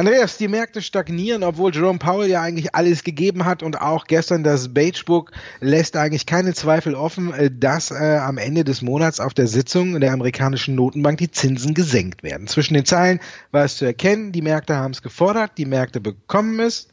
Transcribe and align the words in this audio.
Andreas, 0.00 0.38
die 0.38 0.48
Märkte 0.48 0.80
stagnieren, 0.80 1.42
obwohl 1.42 1.74
Jerome 1.74 1.98
Powell 1.98 2.30
ja 2.30 2.40
eigentlich 2.40 2.74
alles 2.74 3.04
gegeben 3.04 3.44
hat 3.44 3.62
und 3.62 3.82
auch 3.82 4.06
gestern 4.06 4.42
das 4.42 4.72
Beige 4.72 5.02
Book 5.04 5.30
lässt 5.60 5.94
eigentlich 5.94 6.24
keine 6.24 6.54
Zweifel 6.54 6.94
offen, 6.94 7.34
äh, 7.34 7.50
dass 7.52 7.90
äh, 7.90 8.16
am 8.16 8.38
Ende 8.38 8.64
des 8.64 8.80
Monats 8.80 9.20
auf 9.20 9.34
der 9.34 9.46
Sitzung 9.46 10.00
der 10.00 10.14
amerikanischen 10.14 10.74
Notenbank 10.74 11.18
die 11.18 11.30
Zinsen 11.30 11.74
gesenkt 11.74 12.22
werden. 12.22 12.46
Zwischen 12.46 12.72
den 12.72 12.86
Zeilen 12.86 13.20
war 13.50 13.66
es 13.66 13.76
zu 13.76 13.84
erkennen, 13.84 14.32
die 14.32 14.40
Märkte 14.40 14.74
haben 14.74 14.92
es 14.92 15.02
gefordert, 15.02 15.58
die 15.58 15.66
Märkte 15.66 16.00
bekommen 16.00 16.60
es 16.60 16.88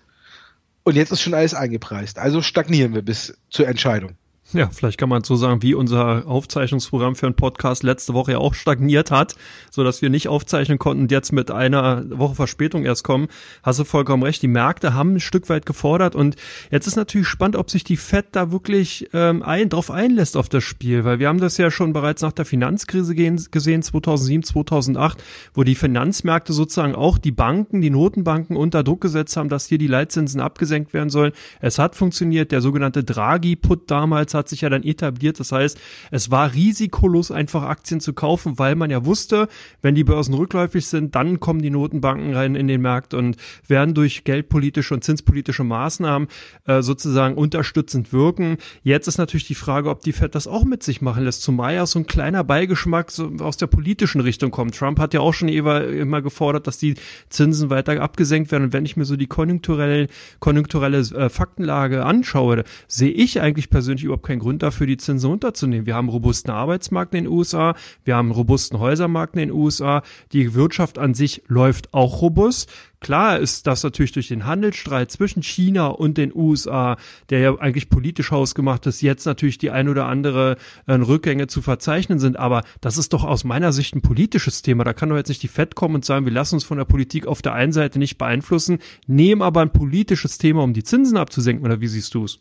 und 0.84 0.98
jetzt 0.98 1.14
ist 1.14 1.22
schon 1.22 1.34
alles 1.34 1.54
eingepreist. 1.54 2.20
Also 2.20 2.42
stagnieren 2.42 2.94
wir 2.94 3.04
bis 3.04 3.38
zur 3.50 3.70
Entscheidung. 3.70 4.18
Ja, 4.54 4.70
vielleicht 4.72 4.98
kann 4.98 5.10
man 5.10 5.26
so 5.26 5.36
sagen, 5.36 5.62
wie 5.62 5.74
unser 5.74 6.26
Aufzeichnungsprogramm 6.26 7.18
für 7.18 7.26
einen 7.26 7.36
Podcast 7.36 7.84
letzte 7.84 8.14
Woche 8.14 8.32
ja 8.32 8.38
auch 8.38 8.54
stagniert 8.54 9.12
hat, 9.12 9.36
so 9.72 9.84
dass 9.84 10.02
wir 10.02 10.10
nicht 10.10 10.30
aufzeichnen 10.30 10.80
konnten 10.80 11.04
und 11.04 11.12
jetzt 11.12 11.34
mit 11.34 11.52
einer 11.52 12.06
Woche 12.18 12.36
Verspätung 12.36 12.86
erst 12.86 13.04
kommen. 13.04 13.28
Hast 13.62 13.80
du 13.80 13.84
vollkommen 13.84 14.24
recht. 14.24 14.42
Die 14.42 14.48
Märkte 14.48 14.94
haben 14.94 15.16
ein 15.16 15.20
Stück 15.20 15.50
weit 15.50 15.66
gefordert 15.66 16.16
und 16.16 16.38
jetzt 16.72 16.88
ist 16.88 16.96
natürlich 16.96 17.28
spannend, 17.28 17.58
ob 17.58 17.70
sich 17.70 17.84
die 17.84 17.98
Fed 17.98 18.28
da 18.32 18.50
wirklich 18.50 19.10
ähm, 19.12 19.44
ein, 19.44 19.68
drauf 19.68 19.92
einlässt 19.92 20.38
auf 20.38 20.48
das 20.48 20.64
Spiel, 20.64 21.04
weil 21.04 21.20
wir 21.20 21.28
haben 21.28 21.42
das 21.42 21.58
ja 21.58 21.70
schon 21.70 21.92
bereits 21.92 22.22
nach 22.22 22.32
der 22.32 22.46
Finanzkrise 22.46 23.16
gesehen, 23.16 23.82
2007, 23.82 24.44
2008, 24.44 25.22
wo 25.56 25.64
die 25.64 25.76
Finanzmärkte 25.76 26.54
sozusagen 26.54 26.96
auch 26.96 27.18
die 27.18 27.34
Banken, 27.34 27.82
die 27.82 27.90
Notenbanken 27.90 28.56
unter 28.56 28.84
Druck 28.84 29.02
gesetzt 29.02 29.36
haben, 29.36 29.50
dass 29.50 29.66
hier 29.66 29.78
die 29.78 29.88
Leitzinsen 29.88 30.40
abgesenkt 30.40 30.94
werden 30.94 31.10
sollen. 31.10 31.34
Es 31.60 31.80
hat 31.80 31.98
funktioniert. 31.98 32.54
Der 32.54 32.62
sogenannte 32.62 33.04
Draghi-Put 33.04 33.92
damals 33.92 34.37
hat 34.38 34.48
sich 34.48 34.62
ja 34.62 34.70
dann 34.70 34.84
etabliert. 34.84 35.40
Das 35.40 35.52
heißt, 35.52 35.78
es 36.12 36.32
war 36.32 36.54
risikolos 36.54 37.32
einfach 37.32 37.64
Aktien 37.64 38.00
zu 38.00 38.14
kaufen, 38.14 38.58
weil 38.58 38.76
man 38.76 38.90
ja 38.90 39.06
wusste, 39.06 39.50
wenn 39.82 39.96
die 39.96 40.04
Börsen 40.04 40.34
rückläufig 40.34 40.86
sind, 40.86 41.16
dann 41.16 41.40
kommen 41.40 41.62
die 41.62 41.70
Notenbanken 41.70 42.34
rein 42.34 42.56
in 42.56 42.68
den 42.68 42.82
Markt 42.82 43.14
und 43.14 43.38
werden 43.68 43.94
durch 43.94 44.24
geldpolitische 44.24 44.94
und 44.94 45.04
zinspolitische 45.04 45.64
Maßnahmen 45.64 46.28
äh, 46.66 46.82
sozusagen 46.82 47.36
unterstützend 47.36 48.14
wirken. 48.14 48.58
Jetzt 48.84 49.08
ist 49.08 49.18
natürlich 49.18 49.48
die 49.48 49.56
Frage, 49.56 49.90
ob 49.90 50.02
die 50.02 50.14
Fed 50.14 50.36
das 50.36 50.48
auch 50.48 50.64
mit 50.64 50.84
sich 50.84 51.02
machen 51.02 51.24
lässt, 51.24 51.42
zumal 51.42 51.76
ja 51.76 51.86
so 51.86 52.00
ein 52.00 52.08
kleiner 52.08 52.44
Beigeschmack 52.44 53.12
so 53.12 53.32
aus 53.40 53.58
der 53.58 53.68
politischen 53.68 54.22
Richtung 54.22 54.52
kommt. 54.52 54.76
Trump 54.76 55.00
hat 55.00 55.14
ja 55.14 55.20
auch 55.20 55.34
schon 55.34 55.50
immer 55.50 56.22
gefordert, 56.22 56.68
dass 56.68 56.78
die 56.78 56.96
Zinsen 57.30 57.70
weiter 57.70 58.02
abgesenkt 58.02 58.52
werden. 58.52 58.66
Und 58.66 58.74
wenn 58.74 58.86
ich 58.86 58.98
mir 58.98 59.06
so 59.06 59.16
die 59.16 59.28
konjunkturelle, 59.28 60.08
konjunkturelle 60.40 61.00
äh, 61.00 61.30
Faktenlage 61.30 62.06
anschaue, 62.06 62.64
sehe 62.88 63.12
ich 63.12 63.42
eigentlich 63.42 63.70
persönlich 63.70 64.04
überhaupt 64.04 64.24
keinen 64.28 64.40
Grund 64.40 64.62
dafür, 64.62 64.86
die 64.86 64.98
Zinsen 64.98 65.30
runterzunehmen. 65.30 65.86
Wir 65.86 65.96
haben 65.96 66.08
einen 66.08 66.14
robusten 66.14 66.52
Arbeitsmarkt 66.52 67.16
in 67.16 67.24
den 67.24 67.34
USA, 67.34 67.76
wir 68.04 68.16
haben 68.16 68.28
einen 68.28 68.36
robusten 68.36 68.80
Häusermarkt 68.80 69.36
in 69.36 69.40
den 69.40 69.52
USA, 69.52 70.04
die 70.34 70.54
Wirtschaft 70.54 71.00
an 71.00 71.14
sich 71.14 71.44
läuft 71.48 71.94
auch 71.94 72.22
robust. 72.22 72.70
Klar 73.00 73.40
ist 73.40 73.68
das 73.68 73.84
natürlich 73.84 74.12
durch 74.12 74.28
den 74.28 74.46
Handelsstreit 74.46 75.12
zwischen 75.12 75.44
China 75.44 75.88
und 75.88 76.18
den 76.18 76.34
USA, 76.34 76.98
der 77.30 77.40
ja 77.40 77.56
eigentlich 77.60 77.90
politisch 77.90 78.32
hausgemacht 78.32 78.88
ist, 78.88 79.02
jetzt 79.02 79.26
natürlich 79.26 79.60
die 79.60 79.70
ein 79.70 79.88
oder 79.88 80.08
andere 80.08 80.58
äh, 80.88 80.94
Rückgänge 80.94 81.48
zu 81.48 81.62
verzeichnen 81.62 82.20
sind. 82.20 82.38
Aber 82.38 82.64
das 82.82 82.98
ist 82.98 83.14
doch 83.14 83.24
aus 83.24 83.44
meiner 83.44 83.72
Sicht 83.72 83.96
ein 83.96 84.02
politisches 84.02 84.64
Thema. 84.64 84.84
Da 84.84 84.94
kann 84.94 85.10
doch 85.10 85.16
jetzt 85.16 85.30
nicht 85.30 85.44
die 85.44 85.48
FED 85.48 85.76
kommen 85.76 85.96
und 85.96 86.06
sagen, 86.06 86.26
wir 86.26 86.34
lassen 86.34 86.56
uns 86.56 86.64
von 86.64 86.80
der 86.80 86.86
Politik 86.86 87.28
auf 87.28 87.42
der 87.42 87.54
einen 87.54 87.72
Seite 87.72 88.00
nicht 88.00 88.18
beeinflussen, 88.18 88.80
nehmen 89.06 89.44
aber 89.44 89.62
ein 89.62 89.72
politisches 89.72 90.40
Thema, 90.40 90.64
um 90.64 90.74
die 90.74 90.84
Zinsen 90.84 91.18
abzusenken. 91.18 91.66
Oder 91.66 91.82
wie 91.82 91.88
siehst 91.88 92.16
du 92.16 92.24
es? 92.24 92.40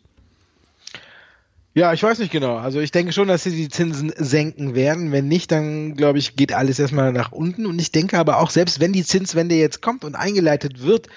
Ja, 1.77 1.93
ich 1.93 2.01
weiß 2.01 2.17
nicht 2.17 2.31
genau. 2.31 2.55
Also 2.55 2.79
ich 2.79 2.89
denke 2.89 3.13
schon, 3.13 3.27
dass 3.27 3.43
sie 3.43 3.51
die 3.51 3.69
Zinsen 3.69 4.11
senken 4.17 4.73
werden. 4.73 5.11
Wenn 5.11 5.27
nicht, 5.27 5.51
dann 5.51 5.93
glaube 5.93 6.17
ich, 6.17 6.35
geht 6.35 6.51
alles 6.51 6.79
erstmal 6.79 7.13
nach 7.13 7.31
unten. 7.31 7.67
Und 7.67 7.77
ich 7.77 7.91
denke 7.91 8.17
aber 8.17 8.39
auch, 8.39 8.49
selbst 8.49 8.79
wenn 8.79 8.93
die 8.93 9.03
Zinswende 9.03 9.53
jetzt 9.53 9.79
kommt 9.79 10.03
und 10.03 10.15
eingeleitet 10.15 10.81
wird, 10.81 11.07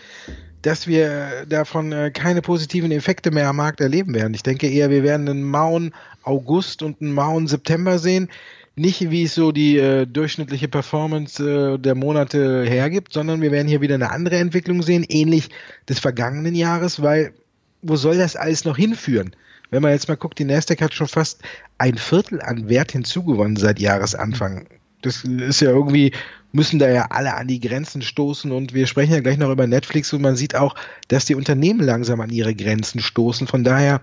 dass 0.60 0.86
wir 0.86 1.46
davon 1.48 1.92
äh, 1.92 2.10
keine 2.10 2.42
positiven 2.42 2.92
Effekte 2.92 3.30
mehr 3.30 3.48
am 3.48 3.56
Markt 3.56 3.80
erleben 3.80 4.12
werden. 4.12 4.34
Ich 4.34 4.42
denke 4.42 4.68
eher, 4.68 4.90
wir 4.90 5.02
werden 5.02 5.30
einen 5.30 5.44
mauen 5.44 5.94
August 6.24 6.82
und 6.82 7.00
einen 7.00 7.14
mauen 7.14 7.46
September 7.46 7.98
sehen. 7.98 8.28
Nicht 8.76 9.10
wie 9.10 9.22
es 9.22 9.34
so 9.34 9.52
die 9.52 9.78
äh, 9.78 10.04
durchschnittliche 10.04 10.68
Performance 10.68 11.42
äh, 11.42 11.78
der 11.78 11.94
Monate 11.94 12.64
hergibt, 12.64 13.14
sondern 13.14 13.40
wir 13.40 13.50
werden 13.50 13.66
hier 13.66 13.80
wieder 13.80 13.94
eine 13.94 14.10
andere 14.10 14.36
Entwicklung 14.36 14.82
sehen, 14.82 15.06
ähnlich 15.08 15.48
des 15.88 16.00
vergangenen 16.00 16.54
Jahres, 16.54 17.00
weil 17.00 17.32
wo 17.80 17.96
soll 17.96 18.18
das 18.18 18.36
alles 18.36 18.66
noch 18.66 18.76
hinführen? 18.76 19.34
Wenn 19.70 19.82
man 19.82 19.92
jetzt 19.92 20.08
mal 20.08 20.16
guckt, 20.16 20.38
die 20.38 20.44
Nasdaq 20.44 20.80
hat 20.82 20.94
schon 20.94 21.08
fast 21.08 21.42
ein 21.78 21.96
Viertel 21.96 22.42
an 22.42 22.68
Wert 22.68 22.92
hinzugewonnen 22.92 23.56
seit 23.56 23.78
Jahresanfang. 23.78 24.66
Das 25.02 25.24
ist 25.24 25.60
ja 25.60 25.70
irgendwie, 25.70 26.12
müssen 26.52 26.78
da 26.78 26.88
ja 26.88 27.06
alle 27.10 27.34
an 27.34 27.46
die 27.48 27.60
Grenzen 27.60 28.02
stoßen 28.02 28.52
und 28.52 28.74
wir 28.74 28.86
sprechen 28.86 29.12
ja 29.12 29.20
gleich 29.20 29.38
noch 29.38 29.50
über 29.50 29.66
Netflix 29.66 30.12
und 30.12 30.22
man 30.22 30.36
sieht 30.36 30.54
auch, 30.54 30.74
dass 31.08 31.24
die 31.24 31.34
Unternehmen 31.34 31.80
langsam 31.80 32.20
an 32.20 32.30
ihre 32.30 32.54
Grenzen 32.54 33.00
stoßen. 33.00 33.46
Von 33.46 33.64
daher 33.64 34.02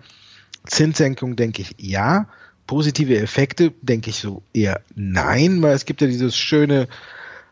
Zinssenkung 0.65 1.35
denke 1.35 1.61
ich 1.61 1.75
ja. 1.77 2.27
Positive 2.65 3.17
Effekte 3.17 3.73
denke 3.81 4.09
ich 4.09 4.17
so 4.17 4.43
eher 4.53 4.81
nein, 4.95 5.61
weil 5.61 5.73
es 5.73 5.85
gibt 5.85 6.01
ja 6.01 6.07
dieses 6.07 6.35
schöne 6.35 6.87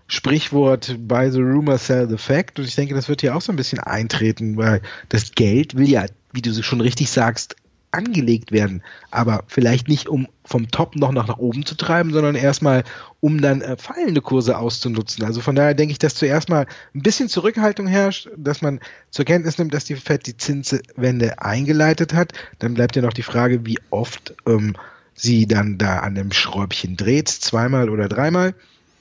Sprichwort 0.07 0.97
by 0.99 1.29
the 1.31 1.39
rumor 1.39 1.77
sell 1.77 2.07
the 2.09 2.17
fact 2.17 2.59
und 2.59 2.65
ich 2.65 2.75
denke, 2.75 2.93
das 2.93 3.07
wird 3.07 3.21
hier 3.21 3.35
auch 3.35 3.41
so 3.41 3.51
ein 3.51 3.55
bisschen 3.55 3.79
eintreten, 3.79 4.57
weil 4.57 4.81
das 5.09 5.31
Geld 5.31 5.77
will 5.77 5.89
ja, 5.89 6.05
wie 6.33 6.41
du 6.41 6.61
schon 6.61 6.81
richtig 6.81 7.09
sagst, 7.09 7.55
angelegt 7.95 8.51
werden, 8.51 8.83
aber 9.11 9.43
vielleicht 9.47 9.87
nicht 9.87 10.07
um 10.07 10.27
vom 10.43 10.69
Top 10.69 10.95
noch 10.95 11.11
nach 11.11 11.37
oben 11.37 11.65
zu 11.65 11.75
treiben, 11.75 12.13
sondern 12.13 12.35
erstmal 12.35 12.83
um 13.19 13.41
dann 13.41 13.61
äh, 13.61 13.77
fallende 13.77 14.21
Kurse 14.21 14.57
auszunutzen. 14.57 15.23
Also 15.23 15.41
von 15.41 15.55
daher 15.55 15.73
denke 15.73 15.91
ich, 15.91 15.99
dass 15.99 16.15
zuerst 16.15 16.49
mal 16.49 16.67
ein 16.93 17.01
bisschen 17.01 17.29
Zurückhaltung 17.29 17.87
herrscht, 17.87 18.29
dass 18.37 18.61
man 18.61 18.79
zur 19.09 19.25
Kenntnis 19.25 19.57
nimmt, 19.57 19.73
dass 19.73 19.85
die 19.85 19.95
Fed 19.95 20.27
die 20.27 20.37
Zinswende 20.37 21.41
eingeleitet 21.41 22.13
hat. 22.13 22.33
Dann 22.59 22.75
bleibt 22.75 22.95
ja 22.95 23.01
noch 23.01 23.13
die 23.13 23.23
Frage, 23.23 23.65
wie 23.65 23.79
oft 23.89 24.35
ähm, 24.45 24.75
sie 25.15 25.47
dann 25.47 25.77
da 25.77 25.99
an 25.99 26.13
dem 26.13 26.31
Schräubchen 26.31 26.97
dreht, 26.97 27.29
zweimal 27.29 27.89
oder 27.89 28.07
dreimal. 28.07 28.53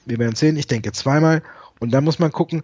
Wir 0.05 0.17
werden 0.17 0.35
sehen, 0.35 0.57
ich 0.57 0.67
denke 0.67 0.91
zweimal. 0.93 1.43
Und 1.79 1.91
dann 1.91 2.03
muss 2.03 2.19
man 2.19 2.31
gucken, 2.31 2.63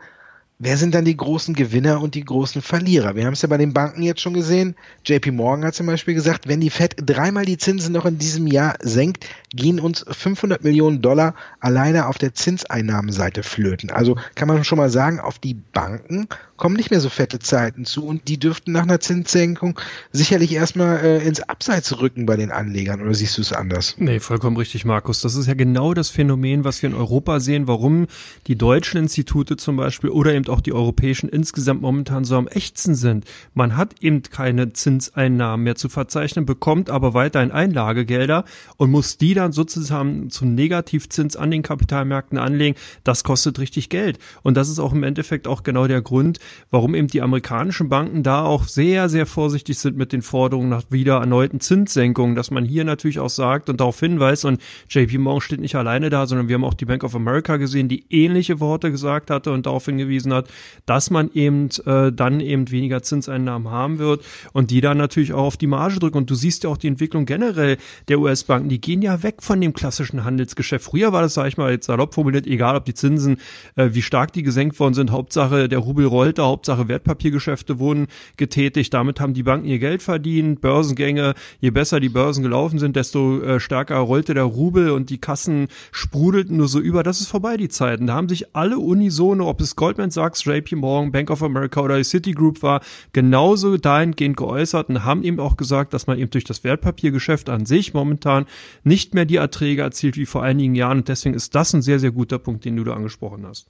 wer 0.61 0.77
sind 0.77 0.94
dann 0.94 1.05
die 1.05 1.17
großen 1.17 1.55
Gewinner 1.55 2.01
und 2.01 2.13
die 2.13 2.23
großen 2.23 2.61
Verlierer? 2.61 3.16
Wir 3.16 3.25
haben 3.25 3.33
es 3.33 3.41
ja 3.41 3.49
bei 3.49 3.57
den 3.57 3.73
Banken 3.73 4.03
jetzt 4.03 4.22
schon 4.22 4.35
gesehen. 4.35 4.75
JP 5.03 5.31
Morgan 5.31 5.66
hat 5.66 5.73
zum 5.73 5.88
Beispiel 5.88 6.13
gesagt, 6.13 6.47
wenn 6.47 6.61
die 6.61 6.69
Fed 6.69 6.95
dreimal 6.97 7.45
die 7.45 7.57
Zinsen 7.57 7.94
noch 7.94 8.05
in 8.05 8.19
diesem 8.19 8.45
Jahr 8.45 8.75
senkt, 8.81 9.25
gehen 9.53 9.79
uns 9.79 10.05
500 10.07 10.63
Millionen 10.63 11.01
Dollar 11.01 11.33
alleine 11.59 12.07
auf 12.07 12.19
der 12.19 12.35
Zinseinnahmenseite 12.35 13.41
flöten. 13.41 13.89
Also 13.89 14.17
kann 14.35 14.47
man 14.47 14.63
schon 14.63 14.77
mal 14.77 14.91
sagen, 14.91 15.19
auf 15.19 15.39
die 15.39 15.55
Banken 15.55 16.27
kommen 16.61 16.75
nicht 16.75 16.91
mehr 16.91 17.01
so 17.01 17.09
fette 17.09 17.39
Zeiten 17.39 17.85
zu 17.85 18.05
und 18.05 18.28
die 18.28 18.38
dürften 18.38 18.72
nach 18.72 18.83
einer 18.83 18.99
Zinssenkung 18.99 19.79
sicherlich 20.11 20.53
erstmal 20.53 20.97
äh, 20.97 21.28
ins 21.28 21.41
Abseits 21.41 21.99
rücken 21.99 22.28
bei 22.28 22.35
den 22.35 22.51
Anlegern. 22.51 23.01
Oder 23.01 23.16
siehst 23.16 23.35
du 23.39 23.41
es 23.41 23.51
anders? 23.51 23.95
Nee, 23.97 24.19
vollkommen 24.19 24.57
richtig, 24.57 24.85
Markus. 24.85 25.22
Das 25.22 25.33
ist 25.33 25.47
ja 25.47 25.55
genau 25.55 25.95
das 25.95 26.11
Phänomen, 26.11 26.63
was 26.63 26.83
wir 26.83 26.89
in 26.91 26.95
Europa 26.95 27.39
sehen, 27.39 27.67
warum 27.67 28.05
die 28.45 28.55
deutschen 28.55 28.99
Institute 28.99 29.57
zum 29.57 29.75
Beispiel 29.75 30.11
oder 30.11 30.35
eben 30.35 30.50
auch 30.51 30.62
die 30.62 30.73
europäischen 30.73 31.29
insgesamt 31.29 31.81
momentan 31.81 32.25
so 32.25 32.35
am 32.35 32.47
ächzen 32.47 32.95
sind. 32.95 33.25
Man 33.53 33.78
hat 33.78 33.95
eben 34.01 34.23
keine 34.23 34.73
Zinseinnahmen 34.73 35.63
mehr 35.63 35.75
zu 35.75 35.89
verzeichnen, 35.89 36.45
bekommt 36.45 36.89
aber 36.89 37.13
weiterhin 37.13 37.51
Einlagegelder 37.51 38.45
und 38.78 38.91
muss 38.91 39.17
die 39.17 39.34
dann 39.34 39.51
sozusagen 39.51 40.29
zum 40.29 40.53
Negativzins 40.53 41.35
an 41.35 41.51
den 41.51 41.63
Kapitalmärkten 41.63 42.37
anlegen. 42.37 42.78
Das 43.03 43.23
kostet 43.23 43.59
richtig 43.59 43.90
Geld. 43.90 44.20
Und 44.43 44.58
das 44.58 44.70
ist 44.70 44.79
auch 44.79 44.93
im 44.93 45.03
Endeffekt 45.03 45.47
auch 45.47 45.64
genau 45.64 45.87
der 45.87 46.02
Grund, 46.02 46.40
warum 46.70 46.96
eben 46.96 47.08
die 47.08 47.22
amerikanischen 47.22 47.90
Banken 47.90 48.23
da 48.23 48.43
auch 48.43 48.66
sehr, 48.66 49.09
sehr 49.09 49.26
vorsichtig 49.26 49.79
sind 49.79 49.97
mit 49.97 50.11
den 50.11 50.22
Forderungen 50.22 50.70
nach 50.70 50.84
wieder 50.90 51.17
erneuten 51.17 51.59
Zinssenkungen, 51.59 52.35
dass 52.35 52.52
man 52.52 52.66
hier 52.66 52.84
natürlich 52.84 53.20
auch 53.20 53.29
sagt 53.29 53.70
und 53.70 53.79
darauf 53.79 53.99
hinweist 53.99 54.46
und 54.46 54.61
JP 54.90 55.17
Morgan 55.20 55.41
steht 55.41 55.59
nicht 55.61 55.76
alleine 55.76 56.09
da, 56.09 56.28
sondern 56.28 56.47
wir 56.47 56.55
haben 56.55 56.64
auch 56.64 56.73
die 56.73 56.85
Bank 56.85 57.03
of 57.03 57.16
America 57.16 57.58
gesehen, 57.58 57.87
die 57.87 58.05
ähnliche 58.09 58.59
Worte 58.59 58.91
gesagt 58.91 59.29
hatte 59.29 59.52
und 59.52 59.66
darauf 59.66 59.85
hingewiesen 59.85 60.30
hingewiesen 60.31 60.33
hat, 60.33 60.47
dass 60.85 61.09
man 61.09 61.29
eben 61.33 61.69
äh, 61.85 62.11
dann 62.11 62.39
eben 62.39 62.72
weniger 62.72 63.03
Zinseinnahmen 63.03 63.69
haben 63.69 63.99
wird 63.99 64.23
und 64.53 64.72
die 64.72 64.81
dann 64.81 64.97
natürlich 64.97 65.33
auch 65.33 65.45
auf 65.45 65.57
die 65.57 65.67
Marge 65.67 65.99
drücken. 65.99 66.17
Und 66.17 66.29
du 66.29 66.35
siehst 66.35 66.63
ja 66.63 66.69
auch 66.69 66.78
die 66.78 66.87
Entwicklung 66.87 67.25
generell 67.25 67.78
der 68.07 68.19
US-Banken, 68.19 68.69
die 68.69 68.81
gehen 68.81 69.01
ja 69.01 69.23
weg 69.23 69.37
von 69.41 69.59
dem 69.61 69.73
klassischen 69.73 70.23
Handelsgeschäft. 70.23 70.85
Früher 70.85 71.13
war 71.13 71.22
das, 71.22 71.33
sag 71.33 71.47
ich 71.47 71.57
mal, 71.57 71.72
jetzt 71.72 71.85
salopp 71.85 72.13
formuliert, 72.13 72.47
egal 72.47 72.75
ob 72.75 72.85
die 72.85 72.93
Zinsen, 72.93 73.37
äh, 73.75 73.89
wie 73.91 74.01
stark 74.01 74.33
die 74.33 74.43
gesenkt 74.43 74.79
worden 74.79 74.93
sind, 74.93 75.11
Hauptsache 75.11 75.69
der 75.69 75.79
Rubel 75.79 76.05
rollte, 76.05 76.43
Hauptsache 76.43 76.87
Wertpapiergeschäfte 76.87 77.79
wurden 77.79 78.07
getätigt, 78.37 78.93
damit 78.93 79.19
haben 79.19 79.33
die 79.33 79.43
Banken 79.43 79.67
ihr 79.67 79.79
Geld 79.79 80.01
verdient, 80.01 80.61
Börsengänge, 80.61 81.33
je 81.59 81.69
besser 81.69 81.99
die 81.99 82.09
Börsen 82.09 82.43
gelaufen 82.43 82.79
sind, 82.79 82.95
desto 82.95 83.41
äh, 83.41 83.59
stärker 83.59 83.97
rollte 83.97 84.33
der 84.33 84.43
Rubel 84.43 84.91
und 84.91 85.09
die 85.09 85.19
Kassen 85.19 85.67
sprudelten 85.91 86.57
nur 86.57 86.67
so 86.67 86.79
über. 86.79 87.03
Das 87.03 87.22
ist 87.22 87.28
vorbei, 87.28 87.57
die 87.57 87.69
Zeiten. 87.69 88.07
Da 88.07 88.13
haben 88.13 88.29
sich 88.29 88.55
alle 88.55 88.79
unisono, 88.79 89.47
ob 89.47 89.61
es 89.61 89.75
Goldman 89.75 90.11
Sachs, 90.11 90.21
JP 90.29 90.76
Morgan, 90.76 91.12
Bank 91.12 91.29
of 91.29 91.44
America 91.44 91.82
oder 91.82 92.03
Citigroup 92.03 92.62
war, 92.64 92.82
genauso 93.14 93.78
dahingehend 93.78 94.38
geäußert 94.38 94.90
und 94.90 95.03
haben 95.06 95.23
eben 95.23 95.40
auch 95.40 95.58
gesagt, 95.58 95.94
dass 95.94 96.08
man 96.08 96.18
eben 96.18 96.29
durch 96.29 96.44
das 96.44 96.64
Wertpapiergeschäft 96.64 97.50
an 97.50 97.66
sich 97.66 97.94
momentan 97.94 98.46
nicht 98.84 99.14
mehr 99.14 99.26
die 99.26 99.38
Erträge 99.38 99.82
erzielt 99.82 100.18
wie 100.18 100.26
vor 100.26 100.44
einigen 100.44 100.76
Jahren. 100.76 101.00
Und 101.00 101.08
deswegen 101.08 101.35
ist 101.35 101.56
das 101.56 101.73
ein 101.73 101.82
sehr, 101.82 102.00
sehr 102.00 102.12
guter 102.12 102.40
Punkt, 102.40 102.66
den 102.66 102.78
du 102.78 102.84
da 102.84 102.94
angesprochen 102.94 103.46
hast. 103.47 103.68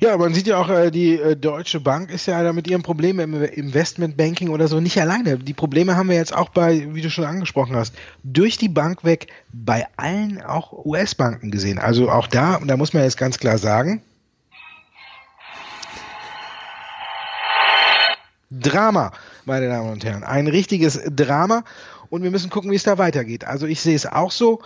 Ja, 0.00 0.16
man 0.16 0.34
sieht 0.34 0.46
ja 0.46 0.58
auch, 0.58 0.68
äh, 0.68 0.90
die 0.90 1.14
äh, 1.14 1.36
Deutsche 1.36 1.78
Bank 1.78 2.10
ist 2.10 2.26
ja 2.26 2.42
da 2.42 2.52
mit 2.52 2.66
ihren 2.68 2.82
Problemen 2.82 3.34
im 3.34 3.42
Investmentbanking 3.42 4.48
oder 4.48 4.66
so 4.66 4.80
nicht 4.80 5.00
alleine. 5.00 5.38
Die 5.38 5.52
Probleme 5.52 5.96
haben 5.96 6.08
wir 6.08 6.16
jetzt 6.16 6.34
auch 6.34 6.48
bei, 6.48 6.88
wie 6.94 7.02
du 7.02 7.10
schon 7.10 7.24
angesprochen 7.24 7.76
hast, 7.76 7.94
durch 8.24 8.56
die 8.56 8.68
Bank 8.68 9.04
weg 9.04 9.28
bei 9.52 9.86
allen 9.96 10.40
auch 10.40 10.84
US-Banken 10.84 11.50
gesehen. 11.50 11.78
Also 11.78 12.10
auch 12.10 12.26
da, 12.26 12.56
und 12.56 12.68
da 12.68 12.76
muss 12.76 12.94
man 12.94 13.02
jetzt 13.04 13.18
ganz 13.18 13.38
klar 13.38 13.58
sagen, 13.58 14.02
Drama, 18.50 19.12
meine 19.44 19.68
Damen 19.68 19.90
und 19.90 20.04
Herren. 20.04 20.24
Ein 20.24 20.48
richtiges 20.48 21.00
Drama. 21.06 21.64
Und 22.08 22.22
wir 22.22 22.30
müssen 22.30 22.50
gucken, 22.50 22.70
wie 22.70 22.76
es 22.76 22.82
da 22.82 22.98
weitergeht. 22.98 23.44
Also 23.44 23.66
ich 23.66 23.80
sehe 23.80 23.94
es 23.94 24.06
auch 24.06 24.32
so. 24.32 24.60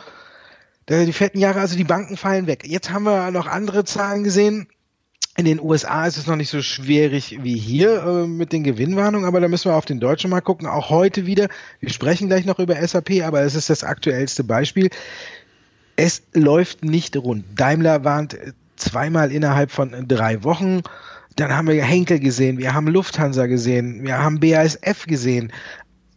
Die 0.89 1.13
fetten 1.13 1.39
Jahre, 1.39 1.61
also 1.61 1.77
die 1.77 1.85
Banken 1.85 2.17
fallen 2.17 2.47
weg. 2.47 2.67
Jetzt 2.67 2.91
haben 2.91 3.05
wir 3.05 3.31
noch 3.31 3.47
andere 3.47 3.85
Zahlen 3.85 4.25
gesehen. 4.25 4.67
In 5.37 5.47
den 5.47 5.61
USA 5.61 6.07
ist 6.07 6.17
es 6.17 6.27
noch 6.27 6.37
nicht 6.37 6.51
so 6.51 6.63
schwierig 6.63 7.39
wie 7.43 7.57
hier 7.57 8.03
äh, 8.05 8.27
mit 8.27 8.53
den 8.53 8.63
Gewinnwarnungen, 8.63 9.27
aber 9.27 9.41
da 9.41 9.49
müssen 9.49 9.71
wir 9.71 9.75
auf 9.75 9.85
den 9.85 9.99
deutschen 9.99 10.31
Markt 10.31 10.47
gucken. 10.47 10.69
Auch 10.69 10.91
heute 10.91 11.27
wieder. 11.27 11.49
Wir 11.81 11.91
sprechen 11.91 12.29
gleich 12.29 12.45
noch 12.45 12.61
über 12.61 12.77
SAP, 12.87 13.23
aber 13.23 13.41
es 13.41 13.57
ist 13.57 13.69
das 13.69 13.83
aktuellste 13.83 14.45
Beispiel. 14.45 14.91
Es 15.97 16.23
läuft 16.35 16.85
nicht 16.85 17.17
rund. 17.17 17.45
Daimler 17.57 18.05
warnt 18.05 18.39
zweimal 18.77 19.33
innerhalb 19.33 19.73
von 19.73 20.07
drei 20.07 20.45
Wochen. 20.45 20.83
Dann 21.37 21.53
haben 21.53 21.69
wir 21.69 21.83
Henkel 21.83 22.21
gesehen, 22.21 22.59
wir 22.59 22.75
haben 22.75 22.87
Lufthansa 22.87 23.47
gesehen, 23.47 24.05
wir 24.05 24.19
haben 24.19 24.41
BASF 24.41 25.07
gesehen 25.07 25.53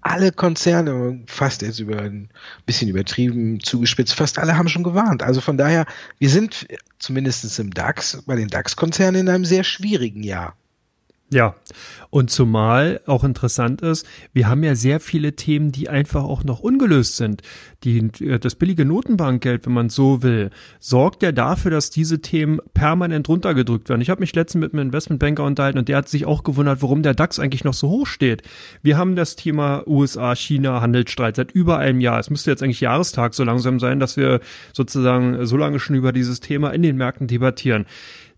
alle 0.07 0.31
Konzerne, 0.31 1.21
fast 1.27 1.61
jetzt 1.61 1.79
über 1.79 2.01
ein 2.01 2.29
bisschen 2.65 2.89
übertrieben 2.89 3.59
zugespitzt, 3.59 4.13
fast 4.13 4.39
alle 4.39 4.57
haben 4.57 4.69
schon 4.69 4.83
gewarnt. 4.83 5.21
Also 5.21 5.41
von 5.41 5.57
daher, 5.57 5.85
wir 6.17 6.29
sind 6.29 6.65
zumindest 6.97 7.59
im 7.59 7.71
DAX, 7.71 8.23
bei 8.25 8.35
den 8.35 8.47
DAX-Konzernen 8.47 9.21
in 9.21 9.29
einem 9.29 9.45
sehr 9.45 9.63
schwierigen 9.63 10.23
Jahr. 10.23 10.55
Ja, 11.29 11.55
und 12.09 12.29
zumal 12.31 13.01
auch 13.05 13.25
interessant 13.25 13.81
ist, 13.81 14.07
wir 14.31 14.47
haben 14.47 14.63
ja 14.63 14.75
sehr 14.75 15.01
viele 15.01 15.35
Themen, 15.35 15.73
die 15.73 15.89
einfach 15.89 16.23
auch 16.23 16.45
noch 16.45 16.61
ungelöst 16.61 17.17
sind. 17.17 17.41
Die, 17.83 17.97
äh, 18.23 18.39
das 18.39 18.55
billige 18.55 18.85
Notenbankgeld, 18.85 19.65
wenn 19.65 19.73
man 19.73 19.89
so 19.89 20.23
will, 20.23 20.51
sorgt 20.79 21.23
ja 21.23 21.33
dafür, 21.33 21.69
dass 21.69 21.89
diese 21.89 22.21
Themen 22.21 22.61
permanent 22.73 23.27
runtergedrückt 23.27 23.89
werden. 23.89 23.99
Ich 23.99 24.09
habe 24.09 24.21
mich 24.21 24.33
letztens 24.33 24.61
mit 24.61 24.73
einem 24.73 24.83
Investmentbanker 24.83 25.43
unterhalten 25.43 25.77
und 25.77 25.89
der 25.89 25.97
hat 25.97 26.07
sich 26.07 26.25
auch 26.25 26.45
gewundert, 26.45 26.81
warum 26.81 27.03
der 27.03 27.13
DAX 27.13 27.39
eigentlich 27.39 27.65
noch 27.65 27.73
so 27.73 27.89
hoch 27.89 28.07
steht. 28.07 28.43
Wir 28.81 28.97
haben 28.97 29.17
das 29.17 29.35
Thema 29.35 29.85
USA-China-Handelsstreit 29.85 31.35
seit 31.35 31.51
über 31.51 31.77
einem 31.77 31.99
Jahr. 31.99 32.19
Es 32.19 32.29
müsste 32.29 32.51
jetzt 32.51 32.63
eigentlich 32.63 32.79
Jahrestag 32.79 33.33
so 33.33 33.43
langsam 33.43 33.81
sein, 33.81 33.99
dass 33.99 34.15
wir 34.15 34.39
sozusagen 34.71 35.45
so 35.45 35.57
lange 35.57 35.81
schon 35.81 35.97
über 35.97 36.13
dieses 36.13 36.39
Thema 36.39 36.69
in 36.69 36.83
den 36.83 36.95
Märkten 36.95 37.27
debattieren. 37.27 37.85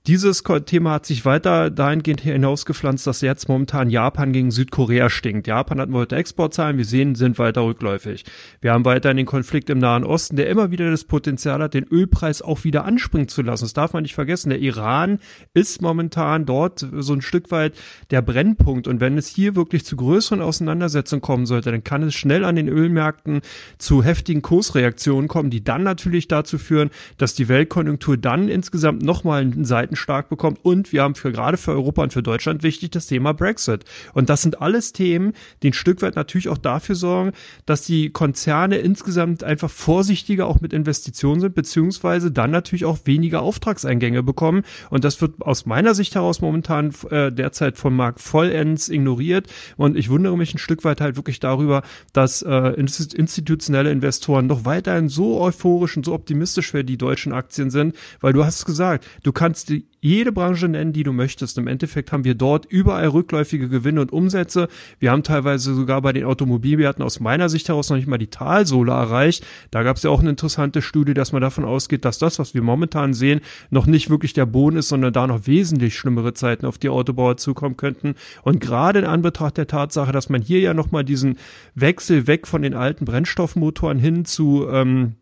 Dieses 0.09 0.41
Thema 0.65 0.93
hat 0.93 1.05
sich 1.05 1.23
weiter 1.23 1.69
dahingehend 1.69 2.21
hinausgepflanzt, 2.21 3.05
dass 3.05 3.21
jetzt 3.21 3.47
momentan 3.47 3.91
Japan 3.91 4.33
gegen 4.33 4.49
Südkorea 4.49 5.07
stinkt. 5.07 5.45
Japan 5.45 5.79
hat 5.79 5.91
heute 5.91 6.15
Exportzahlen, 6.15 6.79
wir 6.79 6.85
sehen, 6.85 7.13
sind 7.13 7.37
weiter 7.37 7.61
rückläufig. 7.61 8.25
Wir 8.59 8.73
haben 8.73 8.85
weiterhin 8.85 9.17
den 9.17 9.27
Konflikt 9.27 9.69
im 9.69 9.77
Nahen 9.77 10.03
Osten, 10.03 10.35
der 10.35 10.49
immer 10.49 10.71
wieder 10.71 10.89
das 10.89 11.03
Potenzial 11.03 11.61
hat, 11.61 11.75
den 11.75 11.85
Ölpreis 11.85 12.41
auch 12.41 12.63
wieder 12.63 12.85
anspringen 12.85 13.27
zu 13.27 13.43
lassen. 13.43 13.65
Das 13.65 13.73
darf 13.73 13.93
man 13.93 14.01
nicht 14.01 14.15
vergessen. 14.15 14.49
Der 14.49 14.57
Iran 14.57 15.19
ist 15.53 15.79
momentan 15.83 16.47
dort 16.47 16.87
so 16.91 17.13
ein 17.13 17.21
Stück 17.21 17.51
weit 17.51 17.75
der 18.09 18.23
Brennpunkt. 18.23 18.87
Und 18.87 19.01
wenn 19.01 19.15
es 19.15 19.27
hier 19.27 19.55
wirklich 19.55 19.85
zu 19.85 19.95
größeren 19.95 20.41
Auseinandersetzungen 20.41 21.21
kommen 21.21 21.45
sollte, 21.45 21.69
dann 21.69 21.83
kann 21.83 22.01
es 22.01 22.15
schnell 22.15 22.45
an 22.45 22.55
den 22.55 22.67
Ölmärkten 22.67 23.41
zu 23.77 24.03
heftigen 24.03 24.41
Kursreaktionen 24.41 25.27
kommen, 25.27 25.51
die 25.51 25.63
dann 25.63 25.83
natürlich 25.83 26.27
dazu 26.27 26.57
führen, 26.57 26.89
dass 27.19 27.35
die 27.35 27.47
Weltkonjunktur 27.47 28.17
dann 28.17 28.49
insgesamt 28.49 29.03
nochmal 29.03 29.41
einen 29.41 29.65
Seiten 29.65 29.97
stark 29.99 30.29
bekommt. 30.29 30.59
Und 30.63 30.91
wir 30.91 31.03
haben 31.03 31.15
für 31.15 31.31
gerade 31.31 31.57
für 31.57 31.71
Europa 31.71 32.03
und 32.03 32.13
für 32.13 32.23
Deutschland 32.23 32.63
wichtig 32.63 32.91
das 32.91 33.07
Thema 33.07 33.33
Brexit. 33.33 33.85
Und 34.13 34.29
das 34.29 34.41
sind 34.41 34.61
alles 34.61 34.93
Themen, 34.93 35.33
die 35.61 35.69
ein 35.69 35.73
Stück 35.73 36.01
weit 36.01 36.15
natürlich 36.15 36.49
auch 36.49 36.57
dafür 36.57 36.95
sorgen, 36.95 37.31
dass 37.65 37.83
die 37.83 38.09
Konzerne 38.09 38.77
insgesamt 38.77 39.43
einfach 39.43 39.69
vorsichtiger 39.69 40.47
auch 40.47 40.61
mit 40.61 40.73
Investitionen 40.73 41.41
sind, 41.41 41.55
beziehungsweise 41.55 42.31
dann 42.31 42.51
natürlich 42.51 42.85
auch 42.85 42.99
weniger 43.05 43.41
Auftragseingänge 43.41 44.23
bekommen. 44.23 44.63
Und 44.89 45.03
das 45.03 45.21
wird 45.21 45.41
aus 45.41 45.65
meiner 45.65 45.93
Sicht 45.93 46.15
heraus 46.15 46.41
momentan 46.41 46.93
äh, 47.09 47.31
derzeit 47.31 47.77
vom 47.77 47.95
Markt 47.95 48.19
vollends 48.19 48.89
ignoriert. 48.89 49.47
Und 49.77 49.97
ich 49.97 50.09
wundere 50.09 50.37
mich 50.37 50.53
ein 50.53 50.59
Stück 50.59 50.83
weit 50.83 51.01
halt 51.01 51.15
wirklich 51.15 51.39
darüber, 51.39 51.83
dass 52.13 52.41
äh, 52.41 52.69
institutionelle 52.69 53.91
Investoren 53.91 54.47
noch 54.47 54.65
weiterhin 54.65 55.09
so 55.09 55.39
euphorisch 55.39 55.97
und 55.97 56.05
so 56.05 56.13
optimistisch 56.13 56.71
für 56.71 56.83
die 56.83 56.97
deutschen 56.97 57.33
Aktien 57.33 57.69
sind, 57.69 57.95
weil 58.21 58.33
du 58.33 58.45
hast 58.45 58.65
gesagt, 58.65 59.05
du 59.23 59.31
kannst 59.31 59.69
die 59.69 59.78
jede 60.01 60.31
Branche 60.31 60.67
nennen, 60.67 60.93
die 60.93 61.03
du 61.03 61.11
möchtest. 61.11 61.57
Im 61.57 61.67
Endeffekt 61.67 62.11
haben 62.11 62.23
wir 62.23 62.35
dort 62.35 62.65
überall 62.65 63.07
rückläufige 63.07 63.67
Gewinne 63.67 64.01
und 64.01 64.13
Umsätze. 64.13 64.69
Wir 64.99 65.11
haben 65.11 65.23
teilweise 65.23 65.73
sogar 65.73 66.01
bei 66.01 66.13
den 66.13 66.23
Automobilwerten 66.23 67.03
aus 67.03 67.19
meiner 67.19 67.49
Sicht 67.49 67.67
heraus 67.67 67.89
noch 67.89 67.97
nicht 67.97 68.07
mal 68.07 68.17
die 68.17 68.27
Talsohle 68.27 68.93
erreicht. 68.93 69.45
Da 69.71 69.83
gab 69.83 69.97
es 69.97 70.03
ja 70.03 70.09
auch 70.09 70.21
eine 70.21 70.29
interessante 70.29 70.81
Studie, 70.81 71.13
dass 71.13 71.33
man 71.33 71.41
davon 71.41 71.65
ausgeht, 71.65 72.05
dass 72.05 72.17
das, 72.17 72.39
was 72.39 72.53
wir 72.53 72.61
momentan 72.61 73.13
sehen, 73.13 73.41
noch 73.69 73.87
nicht 73.87 74.09
wirklich 74.09 74.33
der 74.33 74.45
Boden 74.45 74.77
ist, 74.77 74.87
sondern 74.87 75.11
da 75.11 75.27
noch 75.27 75.47
wesentlich 75.47 75.97
schlimmere 75.97 76.33
Zeiten 76.33 76.65
auf 76.65 76.77
die 76.77 76.89
Autobauer 76.89 77.37
zukommen 77.37 77.75
könnten. 77.75 78.15
Und 78.43 78.61
gerade 78.61 78.99
in 78.99 79.05
Anbetracht 79.05 79.57
der 79.57 79.67
Tatsache, 79.67 80.11
dass 80.13 80.29
man 80.29 80.41
hier 80.41 80.61
ja 80.61 80.73
nochmal 80.73 81.03
diesen 81.03 81.37
Wechsel 81.75 82.25
weg 82.27 82.47
von 82.47 82.61
den 82.61 82.73
alten 82.73 83.03
Brennstoffmotoren 83.03 83.99
hin 83.99 84.23
zu 84.23 84.67
ähm, 84.71 85.15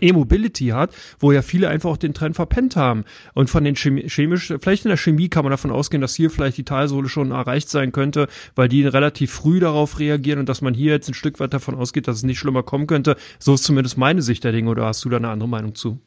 E-Mobility 0.00 0.68
hat, 0.68 0.94
wo 1.18 1.32
ja 1.32 1.42
viele 1.42 1.68
einfach 1.68 1.90
auch 1.90 1.96
den 1.96 2.14
Trend 2.14 2.36
verpennt 2.36 2.76
haben. 2.76 3.04
Und 3.34 3.50
von 3.50 3.64
den 3.64 3.74
chemisch, 3.74 4.52
vielleicht 4.60 4.84
in 4.84 4.88
der 4.88 4.96
Chemie 4.96 5.28
kann 5.28 5.44
man 5.44 5.50
davon 5.50 5.70
ausgehen, 5.70 6.00
dass 6.00 6.14
hier 6.14 6.30
vielleicht 6.30 6.56
die 6.56 6.64
Talsohle 6.64 7.08
schon 7.08 7.30
erreicht 7.30 7.68
sein 7.68 7.92
könnte, 7.92 8.28
weil 8.54 8.68
die 8.68 8.86
relativ 8.86 9.32
früh 9.32 9.60
darauf 9.60 9.98
reagieren 9.98 10.40
und 10.40 10.48
dass 10.48 10.62
man 10.62 10.74
hier 10.74 10.92
jetzt 10.92 11.08
ein 11.08 11.14
Stück 11.14 11.40
weit 11.40 11.54
davon 11.54 11.74
ausgeht, 11.74 12.08
dass 12.08 12.16
es 12.16 12.22
nicht 12.22 12.38
schlimmer 12.38 12.62
kommen 12.62 12.86
könnte. 12.86 13.16
So 13.38 13.54
ist 13.54 13.64
zumindest 13.64 13.98
meine 13.98 14.22
Sicht 14.22 14.44
der 14.44 14.52
Dinge, 14.52 14.70
oder 14.70 14.86
hast 14.86 15.04
du 15.04 15.08
da 15.08 15.16
eine 15.16 15.28
andere 15.28 15.48
Meinung 15.48 15.74
zu? 15.74 16.00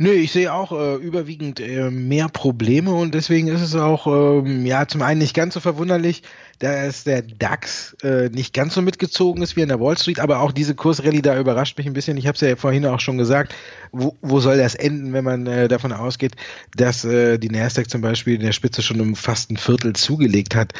Nö, 0.00 0.12
ich 0.12 0.30
sehe 0.30 0.54
auch 0.54 0.70
äh, 0.70 0.94
überwiegend 0.94 1.58
äh, 1.58 1.90
mehr 1.90 2.28
Probleme 2.28 2.92
und 2.92 3.14
deswegen 3.14 3.48
ist 3.48 3.60
es 3.60 3.74
auch 3.74 4.06
ähm, 4.06 4.64
ja 4.64 4.86
zum 4.86 5.02
einen 5.02 5.18
nicht 5.18 5.34
ganz 5.34 5.54
so 5.54 5.60
verwunderlich, 5.60 6.22
dass 6.60 7.02
der 7.02 7.22
DAX 7.22 7.96
äh, 8.04 8.28
nicht 8.28 8.54
ganz 8.54 8.74
so 8.74 8.82
mitgezogen 8.82 9.42
ist 9.42 9.56
wie 9.56 9.62
in 9.62 9.68
der 9.68 9.80
Wall 9.80 9.98
Street, 9.98 10.20
aber 10.20 10.38
auch 10.38 10.52
diese 10.52 10.76
Kursrallye 10.76 11.20
da 11.20 11.36
überrascht 11.36 11.76
mich 11.78 11.88
ein 11.88 11.94
bisschen. 11.94 12.16
Ich 12.16 12.28
habe 12.28 12.36
es 12.36 12.40
ja 12.40 12.54
vorhin 12.54 12.86
auch 12.86 13.00
schon 13.00 13.18
gesagt, 13.18 13.56
wo, 13.90 14.16
wo 14.22 14.38
soll 14.38 14.58
das 14.58 14.76
enden, 14.76 15.12
wenn 15.14 15.24
man 15.24 15.48
äh, 15.48 15.66
davon 15.66 15.92
ausgeht, 15.92 16.36
dass 16.76 17.04
äh, 17.04 17.38
die 17.38 17.50
Nasdaq 17.50 17.90
zum 17.90 18.00
Beispiel 18.00 18.36
in 18.36 18.42
der 18.42 18.52
Spitze 18.52 18.82
schon 18.82 19.00
um 19.00 19.16
fast 19.16 19.50
ein 19.50 19.56
Viertel 19.56 19.94
zugelegt 19.94 20.54
hat 20.54 20.74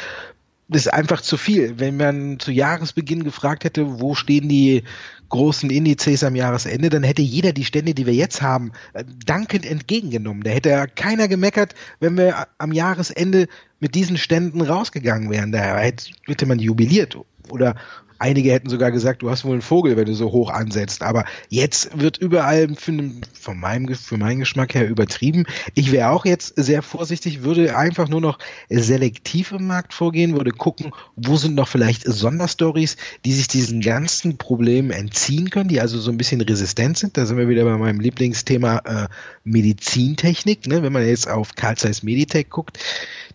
ist 0.75 0.93
einfach 0.93 1.21
zu 1.21 1.37
viel. 1.37 1.79
Wenn 1.79 1.97
man 1.97 2.39
zu 2.39 2.51
Jahresbeginn 2.51 3.23
gefragt 3.23 3.63
hätte, 3.63 3.99
wo 3.99 4.15
stehen 4.15 4.49
die 4.49 4.83
großen 5.29 5.69
Indizes 5.69 6.23
am 6.23 6.35
Jahresende, 6.35 6.89
dann 6.89 7.03
hätte 7.03 7.21
jeder 7.21 7.53
die 7.53 7.65
Stände, 7.65 7.93
die 7.93 8.05
wir 8.05 8.13
jetzt 8.13 8.41
haben, 8.41 8.71
äh, 8.93 9.03
dankend 9.25 9.65
entgegengenommen. 9.65 10.43
Da 10.43 10.51
hätte 10.51 10.87
keiner 10.95 11.27
gemeckert, 11.27 11.75
wenn 11.99 12.17
wir 12.17 12.47
am 12.57 12.71
Jahresende 12.71 13.47
mit 13.79 13.95
diesen 13.95 14.17
Ständen 14.17 14.61
rausgegangen 14.61 15.29
wären. 15.29 15.51
Da 15.51 15.77
hätte 15.77 16.45
man 16.45 16.59
jubiliert 16.59 17.17
oder 17.49 17.75
Einige 18.19 18.51
hätten 18.51 18.69
sogar 18.69 18.91
gesagt, 18.91 19.21
du 19.21 19.29
hast 19.29 19.45
wohl 19.45 19.53
einen 19.53 19.61
Vogel, 19.61 19.95
wenn 19.95 20.05
du 20.05 20.13
so 20.13 20.31
hoch 20.31 20.51
ansetzt. 20.51 21.01
Aber 21.03 21.23
jetzt 21.47 21.97
wird 21.99 22.17
überall 22.17 22.75
für, 22.75 22.91
von 23.33 23.59
meinem, 23.59 23.95
für 23.95 24.17
meinen 24.17 24.39
Geschmack 24.39 24.75
her 24.75 24.87
übertrieben. 24.87 25.45
Ich 25.73 25.93
wäre 25.93 26.09
auch 26.09 26.25
jetzt 26.25 26.53
sehr 26.57 26.81
vorsichtig, 26.81 27.43
würde 27.43 27.77
einfach 27.77 28.09
nur 28.09 28.19
noch 28.19 28.37
selektiv 28.69 29.53
im 29.53 29.67
Markt 29.67 29.93
vorgehen, 29.93 30.35
würde 30.35 30.51
gucken, 30.51 30.91
wo 31.15 31.37
sind 31.37 31.55
noch 31.55 31.69
vielleicht 31.69 32.03
Sonderstories, 32.03 32.97
die 33.23 33.31
sich 33.31 33.47
diesen 33.47 33.79
ganzen 33.79 34.37
Problemen 34.37 34.91
entziehen 34.91 35.49
können, 35.49 35.69
die 35.69 35.79
also 35.79 35.97
so 35.99 36.11
ein 36.11 36.17
bisschen 36.17 36.41
resistent 36.41 36.97
sind. 36.97 37.17
Da 37.17 37.25
sind 37.25 37.37
wir 37.37 37.47
wieder 37.47 37.63
bei 37.63 37.77
meinem 37.77 38.01
Lieblingsthema 38.01 38.79
äh, 38.79 39.07
Medizintechnik. 39.45 40.67
Ne? 40.67 40.83
Wenn 40.83 40.93
man 40.93 41.07
jetzt 41.07 41.29
auf 41.29 41.55
Carl 41.55 41.77
Zeiss 41.77 42.03
Meditech 42.03 42.49
guckt, 42.49 42.79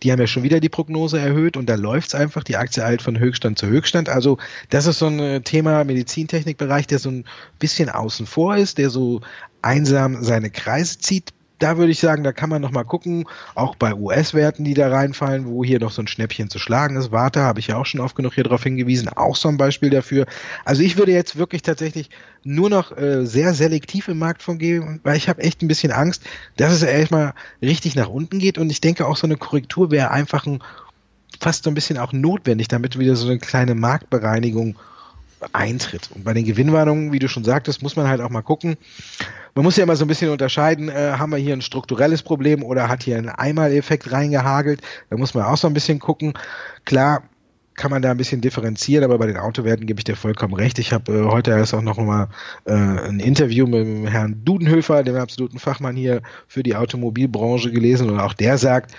die 0.03 0.11
haben 0.11 0.19
ja 0.19 0.27
schon 0.27 0.43
wieder 0.43 0.59
die 0.59 0.69
Prognose 0.69 1.19
erhöht 1.19 1.57
und 1.57 1.67
da 1.67 1.75
läuft's 1.75 2.13
einfach. 2.13 2.43
Die 2.43 2.57
Aktie 2.57 2.83
eilt 2.83 3.01
von 3.01 3.17
Höchststand 3.17 3.57
zu 3.57 3.67
Höchststand. 3.67 4.09
Also 4.09 4.37
das 4.75 4.87
ist 4.87 4.99
so 4.99 5.07
ein 5.07 5.19
äh, 5.19 5.39
Thema 5.39 5.85
Medizintechnikbereich, 5.85 6.85
der 6.85 6.99
so 6.99 7.09
ein 7.09 7.23
bisschen 7.59 7.87
außen 7.89 8.25
vor 8.25 8.57
ist, 8.57 8.77
der 8.77 8.89
so 8.89 9.21
einsam 9.61 10.21
seine 10.21 10.49
Kreise 10.49 10.99
zieht 10.99 11.33
da 11.59 11.77
würde 11.77 11.93
ich 11.93 11.99
sagen, 11.99 12.25
da 12.25 12.33
kann 12.33 12.49
man 12.49 12.61
noch 12.61 12.71
mal 12.71 12.83
gucken, 12.83 13.25
auch 13.53 13.75
bei 13.75 13.93
US-Werten, 13.93 14.65
die 14.65 14.73
da 14.73 14.89
reinfallen, 14.89 15.45
wo 15.45 15.63
hier 15.63 15.79
noch 15.79 15.91
so 15.91 16.01
ein 16.01 16.07
Schnäppchen 16.07 16.49
zu 16.49 16.59
schlagen 16.59 16.97
ist. 16.97 17.13
Warte, 17.13 17.41
habe 17.41 17.61
ich 17.61 17.67
ja 17.67 17.77
auch 17.77 17.85
schon 17.85 18.01
oft 18.01 18.17
genug 18.17 18.33
hier 18.33 18.43
drauf 18.43 18.63
hingewiesen, 18.63 19.07
auch 19.07 19.37
so 19.37 19.47
ein 19.47 19.55
Beispiel 19.55 19.89
dafür. 19.89 20.25
Also 20.65 20.83
ich 20.83 20.97
würde 20.97 21.13
jetzt 21.13 21.37
wirklich 21.37 21.61
tatsächlich 21.61 22.09
nur 22.43 22.69
noch 22.69 22.95
äh, 22.97 23.25
sehr 23.25 23.53
selektiv 23.53 24.09
im 24.09 24.19
Markt 24.19 24.43
von 24.43 24.57
geben, 24.57 24.99
weil 25.03 25.15
ich 25.15 25.29
habe 25.29 25.41
echt 25.41 25.61
ein 25.61 25.69
bisschen 25.69 25.93
Angst, 25.93 26.23
dass 26.57 26.73
es 26.73 26.83
erstmal 26.83 27.33
richtig 27.61 27.95
nach 27.95 28.09
unten 28.09 28.39
geht 28.39 28.57
und 28.57 28.69
ich 28.69 28.81
denke 28.81 29.07
auch 29.07 29.15
so 29.15 29.25
eine 29.25 29.37
Korrektur 29.37 29.91
wäre 29.91 30.11
einfach 30.11 30.45
ein, 30.45 30.61
fast 31.39 31.63
so 31.63 31.71
ein 31.71 31.73
bisschen 31.73 31.97
auch 31.97 32.13
notwendig, 32.13 32.67
damit 32.67 32.97
wieder 32.99 33.15
so 33.15 33.27
eine 33.27 33.39
kleine 33.39 33.75
Marktbereinigung 33.75 34.75
eintritt. 35.53 36.09
Und 36.13 36.23
bei 36.23 36.33
den 36.33 36.45
Gewinnwarnungen, 36.45 37.11
wie 37.11 37.19
du 37.19 37.27
schon 37.27 37.43
sagtest, 37.43 37.81
muss 37.83 37.95
man 37.95 38.07
halt 38.07 38.21
auch 38.21 38.29
mal 38.29 38.41
gucken. 38.41 38.77
Man 39.53 39.63
muss 39.63 39.77
ja 39.77 39.83
immer 39.83 39.95
so 39.95 40.05
ein 40.05 40.07
bisschen 40.07 40.31
unterscheiden, 40.31 40.89
äh, 40.89 41.13
haben 41.17 41.31
wir 41.31 41.37
hier 41.37 41.53
ein 41.53 41.61
strukturelles 41.61 42.23
Problem 42.23 42.63
oder 42.63 42.89
hat 42.89 43.03
hier 43.03 43.17
ein 43.17 43.29
Einmaleffekt 43.29 44.11
reingehagelt. 44.11 44.81
Da 45.09 45.17
muss 45.17 45.33
man 45.33 45.45
auch 45.45 45.57
so 45.57 45.67
ein 45.67 45.73
bisschen 45.73 45.99
gucken. 45.99 46.33
Klar, 46.83 47.23
kann 47.75 47.91
man 47.91 48.01
da 48.01 48.11
ein 48.11 48.17
bisschen 48.17 48.41
differenzieren, 48.41 49.03
aber 49.03 49.17
bei 49.17 49.27
den 49.27 49.37
Autowerten 49.37 49.85
gebe 49.85 49.99
ich 49.99 50.05
dir 50.05 50.15
vollkommen 50.15 50.53
recht. 50.53 50.79
Ich 50.79 50.93
habe 50.93 51.11
äh, 51.11 51.23
heute 51.25 51.51
erst 51.51 51.73
auch 51.73 51.81
noch 51.81 51.97
mal 51.97 52.29
äh, 52.65 52.73
ein 52.73 53.19
Interview 53.19 53.67
mit 53.67 53.85
dem 53.85 54.07
Herrn 54.07 54.43
Dudenhöfer, 54.45 55.03
dem 55.03 55.15
absoluten 55.15 55.59
Fachmann 55.59 55.95
hier 55.95 56.21
für 56.47 56.63
die 56.63 56.75
Automobilbranche 56.75 57.71
gelesen 57.71 58.09
und 58.09 58.19
auch 58.19 58.33
der 58.33 58.57
sagt, 58.57 58.93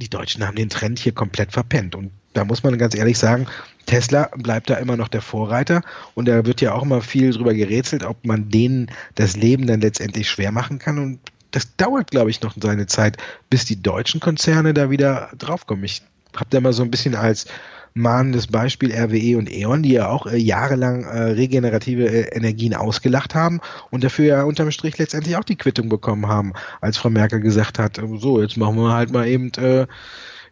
die 0.00 0.08
Deutschen 0.08 0.46
haben 0.46 0.56
den 0.56 0.70
Trend 0.70 0.98
hier 0.98 1.12
komplett 1.12 1.52
verpennt. 1.52 1.94
Und 1.94 2.10
da 2.32 2.44
muss 2.44 2.62
man 2.62 2.76
ganz 2.78 2.94
ehrlich 2.94 3.18
sagen, 3.18 3.46
Tesla 3.86 4.30
bleibt 4.36 4.70
da 4.70 4.74
immer 4.76 4.96
noch 4.96 5.08
der 5.08 5.22
Vorreiter. 5.22 5.82
Und 6.14 6.26
da 6.26 6.44
wird 6.46 6.60
ja 6.60 6.72
auch 6.72 6.82
immer 6.82 7.02
viel 7.02 7.32
drüber 7.32 7.54
gerätselt, 7.54 8.04
ob 8.04 8.24
man 8.24 8.48
denen 8.48 8.90
das 9.14 9.36
Leben 9.36 9.66
dann 9.66 9.80
letztendlich 9.80 10.28
schwer 10.28 10.52
machen 10.52 10.78
kann. 10.78 10.98
Und 10.98 11.20
das 11.50 11.76
dauert, 11.76 12.10
glaube 12.10 12.30
ich, 12.30 12.42
noch 12.42 12.54
seine 12.60 12.86
Zeit, 12.86 13.16
bis 13.48 13.64
die 13.64 13.82
deutschen 13.82 14.20
Konzerne 14.20 14.74
da 14.74 14.90
wieder 14.90 15.30
draufkommen. 15.36 15.84
Ich 15.84 16.02
habe 16.36 16.50
da 16.50 16.60
mal 16.60 16.72
so 16.72 16.82
ein 16.82 16.90
bisschen 16.90 17.14
als 17.14 17.46
mahnendes 17.94 18.46
Beispiel 18.46 18.92
RWE 18.92 19.36
und 19.38 19.50
E.ON, 19.50 19.82
die 19.82 19.92
ja 19.92 20.08
auch 20.08 20.26
äh, 20.26 20.36
jahrelang 20.36 21.04
äh, 21.04 21.22
regenerative 21.32 22.06
äh, 22.08 22.36
Energien 22.36 22.74
ausgelacht 22.74 23.34
haben 23.34 23.60
und 23.90 24.04
dafür 24.04 24.24
ja 24.24 24.42
unterm 24.44 24.70
Strich 24.70 24.98
letztendlich 24.98 25.36
auch 25.36 25.44
die 25.44 25.56
Quittung 25.56 25.88
bekommen 25.88 26.28
haben, 26.28 26.52
als 26.80 26.98
Frau 26.98 27.10
Merkel 27.10 27.40
gesagt 27.40 27.78
hat, 27.78 28.00
so, 28.18 28.40
jetzt 28.40 28.56
machen 28.56 28.76
wir 28.76 28.92
halt 28.92 29.12
mal 29.12 29.26
eben 29.26 29.50
äh, 29.54 29.86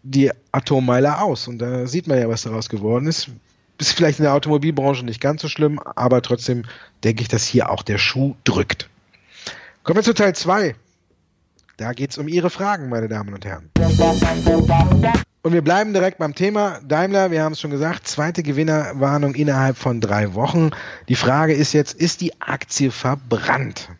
die 0.02 0.30
Atommeiler 0.52 1.22
aus. 1.22 1.48
Und 1.48 1.58
da 1.58 1.86
sieht 1.86 2.06
man 2.06 2.18
ja, 2.18 2.28
was 2.28 2.42
daraus 2.42 2.68
geworden 2.68 3.06
ist. 3.06 3.30
Ist 3.78 3.92
vielleicht 3.92 4.18
in 4.18 4.24
der 4.24 4.34
Automobilbranche 4.34 5.04
nicht 5.04 5.20
ganz 5.20 5.40
so 5.42 5.48
schlimm, 5.48 5.78
aber 5.78 6.20
trotzdem 6.22 6.64
denke 7.04 7.22
ich, 7.22 7.28
dass 7.28 7.46
hier 7.46 7.70
auch 7.70 7.82
der 7.82 7.98
Schuh 7.98 8.34
drückt. 8.42 8.88
Kommen 9.84 9.98
wir 9.98 10.02
zu 10.02 10.14
Teil 10.14 10.34
2. 10.34 10.74
Da 11.78 11.92
geht 11.92 12.10
es 12.10 12.18
um 12.18 12.26
Ihre 12.26 12.50
Fragen, 12.50 12.88
meine 12.88 13.06
Damen 13.06 13.32
und 13.32 13.44
Herren. 13.44 13.70
Und 15.42 15.52
wir 15.52 15.62
bleiben 15.62 15.92
direkt 15.92 16.18
beim 16.18 16.34
Thema 16.34 16.80
Daimler. 16.84 17.30
Wir 17.30 17.44
haben 17.44 17.52
es 17.52 17.60
schon 17.60 17.70
gesagt, 17.70 18.08
zweite 18.08 18.42
Gewinnerwarnung 18.42 19.36
innerhalb 19.36 19.76
von 19.76 20.00
drei 20.00 20.34
Wochen. 20.34 20.70
Die 21.08 21.14
Frage 21.14 21.54
ist 21.54 21.72
jetzt, 21.74 21.94
ist 21.94 22.20
die 22.20 22.40
Aktie 22.40 22.90
verbrannt? 22.90 23.90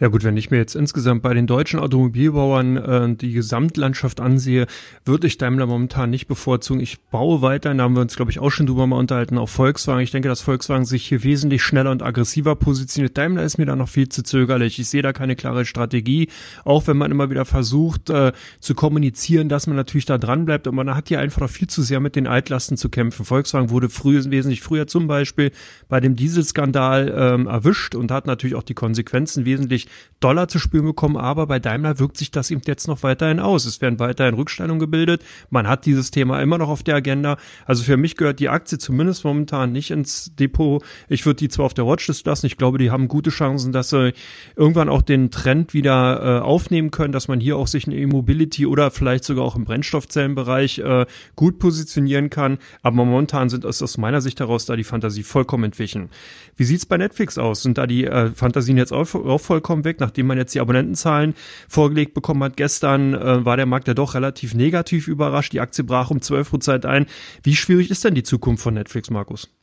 Ja 0.00 0.06
gut, 0.06 0.22
wenn 0.22 0.36
ich 0.36 0.52
mir 0.52 0.58
jetzt 0.58 0.76
insgesamt 0.76 1.22
bei 1.22 1.34
den 1.34 1.48
deutschen 1.48 1.80
Automobilbauern 1.80 2.76
äh, 2.76 3.16
die 3.16 3.32
Gesamtlandschaft 3.32 4.20
ansehe, 4.20 4.68
würde 5.04 5.26
ich 5.26 5.38
Daimler 5.38 5.66
momentan 5.66 6.10
nicht 6.10 6.28
bevorzugen. 6.28 6.80
Ich 6.80 7.00
baue 7.10 7.42
weiter, 7.42 7.74
da 7.74 7.82
haben 7.82 7.96
wir 7.96 8.02
uns, 8.02 8.14
glaube 8.14 8.30
ich, 8.30 8.38
auch 8.38 8.50
schon 8.50 8.66
drüber 8.66 8.86
mal 8.86 8.96
unterhalten, 8.96 9.38
auf 9.38 9.50
Volkswagen. 9.50 10.00
Ich 10.00 10.12
denke, 10.12 10.28
dass 10.28 10.40
Volkswagen 10.40 10.84
sich 10.84 11.04
hier 11.04 11.24
wesentlich 11.24 11.64
schneller 11.64 11.90
und 11.90 12.04
aggressiver 12.04 12.54
positioniert. 12.54 13.18
Daimler 13.18 13.42
ist 13.42 13.58
mir 13.58 13.66
da 13.66 13.74
noch 13.74 13.88
viel 13.88 14.08
zu 14.08 14.22
zögerlich. 14.22 14.78
Ich 14.78 14.88
sehe 14.88 15.02
da 15.02 15.12
keine 15.12 15.34
klare 15.34 15.64
Strategie, 15.64 16.28
auch 16.64 16.86
wenn 16.86 16.96
man 16.96 17.10
immer 17.10 17.28
wieder 17.30 17.44
versucht 17.44 18.08
äh, 18.08 18.30
zu 18.60 18.76
kommunizieren, 18.76 19.48
dass 19.48 19.66
man 19.66 19.74
natürlich 19.74 20.06
da 20.06 20.16
dran 20.16 20.44
bleibt. 20.44 20.68
Und 20.68 20.76
man 20.76 20.94
hat 20.94 21.08
hier 21.08 21.18
einfach 21.18 21.40
noch 21.40 21.50
viel 21.50 21.66
zu 21.66 21.82
sehr 21.82 21.98
mit 21.98 22.14
den 22.14 22.28
Altlasten 22.28 22.76
zu 22.76 22.88
kämpfen. 22.88 23.24
Volkswagen 23.24 23.70
wurde 23.70 23.88
früher, 23.88 24.24
wesentlich 24.30 24.62
früher 24.62 24.86
zum 24.86 25.08
Beispiel 25.08 25.50
bei 25.88 25.98
dem 25.98 26.14
Dieselskandal 26.14 27.12
ähm, 27.16 27.46
erwischt 27.48 27.96
und 27.96 28.12
hat 28.12 28.28
natürlich 28.28 28.54
auch 28.54 28.62
die 28.62 28.74
Konsequenzen 28.74 29.44
wesentlich 29.44 29.87
Dollar 30.20 30.48
zu 30.48 30.58
spüren 30.58 30.84
bekommen, 30.84 31.16
aber 31.16 31.46
bei 31.46 31.60
Daimler 31.60 31.98
wirkt 31.98 32.16
sich 32.16 32.30
das 32.30 32.50
eben 32.50 32.62
jetzt 32.66 32.88
noch 32.88 33.02
weiterhin 33.02 33.38
aus. 33.38 33.64
Es 33.66 33.80
werden 33.80 34.00
weiterhin 34.00 34.34
Rückstellungen 34.34 34.80
gebildet. 34.80 35.22
Man 35.50 35.68
hat 35.68 35.86
dieses 35.86 36.10
Thema 36.10 36.40
immer 36.42 36.58
noch 36.58 36.68
auf 36.68 36.82
der 36.82 36.96
Agenda. 36.96 37.36
Also 37.66 37.84
für 37.84 37.96
mich 37.96 38.16
gehört 38.16 38.40
die 38.40 38.48
Aktie 38.48 38.78
zumindest 38.78 39.24
momentan 39.24 39.70
nicht 39.70 39.92
ins 39.92 40.34
Depot. 40.34 40.82
Ich 41.08 41.24
würde 41.24 41.38
die 41.38 41.48
zwar 41.48 41.66
auf 41.66 41.74
der 41.74 41.86
Watchlist 41.86 42.26
lassen. 42.26 42.46
Ich 42.46 42.56
glaube, 42.56 42.78
die 42.78 42.90
haben 42.90 43.06
gute 43.06 43.30
Chancen, 43.30 43.72
dass 43.72 43.90
sie 43.90 44.12
irgendwann 44.56 44.88
auch 44.88 45.02
den 45.02 45.30
Trend 45.30 45.72
wieder 45.72 46.38
äh, 46.38 46.40
aufnehmen 46.40 46.90
können, 46.90 47.12
dass 47.12 47.28
man 47.28 47.38
hier 47.38 47.56
auch 47.56 47.68
sich 47.68 47.86
in 47.86 47.92
E-Mobility 47.92 48.66
oder 48.66 48.90
vielleicht 48.90 49.22
sogar 49.22 49.44
auch 49.44 49.54
im 49.54 49.64
Brennstoffzellenbereich 49.64 50.80
äh, 50.80 51.06
gut 51.36 51.60
positionieren 51.60 52.28
kann. 52.28 52.58
Aber 52.82 52.96
momentan 52.96 53.50
sind 53.50 53.64
aus 53.64 53.98
meiner 53.98 54.20
Sicht 54.20 54.40
heraus 54.40 54.66
da 54.66 54.74
die 54.74 54.84
Fantasie 54.84 55.22
vollkommen 55.22 55.64
entwichen. 55.64 56.08
Wie 56.56 56.64
sieht's 56.64 56.86
bei 56.86 56.96
Netflix 56.96 57.38
aus? 57.38 57.62
Sind 57.62 57.78
da 57.78 57.86
die 57.86 58.04
äh, 58.04 58.32
Fantasien 58.32 58.76
jetzt 58.76 58.92
auch, 58.92 59.14
auch 59.14 59.40
vollkommen 59.40 59.77
weg, 59.84 60.00
nachdem 60.00 60.26
man 60.26 60.38
jetzt 60.38 60.54
die 60.54 60.60
Abonnentenzahlen 60.60 61.34
vorgelegt 61.68 62.14
bekommen 62.14 62.42
hat? 62.42 62.56
Gestern 62.56 63.14
äh, 63.14 63.44
war 63.44 63.56
der 63.56 63.66
Markt 63.66 63.88
ja 63.88 63.94
doch 63.94 64.14
relativ 64.14 64.54
negativ 64.54 65.08
überrascht. 65.08 65.52
Die 65.52 65.60
Aktie 65.60 65.84
brach 65.84 66.10
um 66.10 66.20
12 66.20 66.50
Prozent 66.50 66.86
ein. 66.86 67.06
Wie 67.42 67.56
schwierig 67.56 67.90
ist 67.90 68.04
denn 68.04 68.14
die 68.14 68.22
Zukunft 68.22 68.62
von 68.62 68.74
Netflix, 68.74 69.10
Markus? 69.10 69.57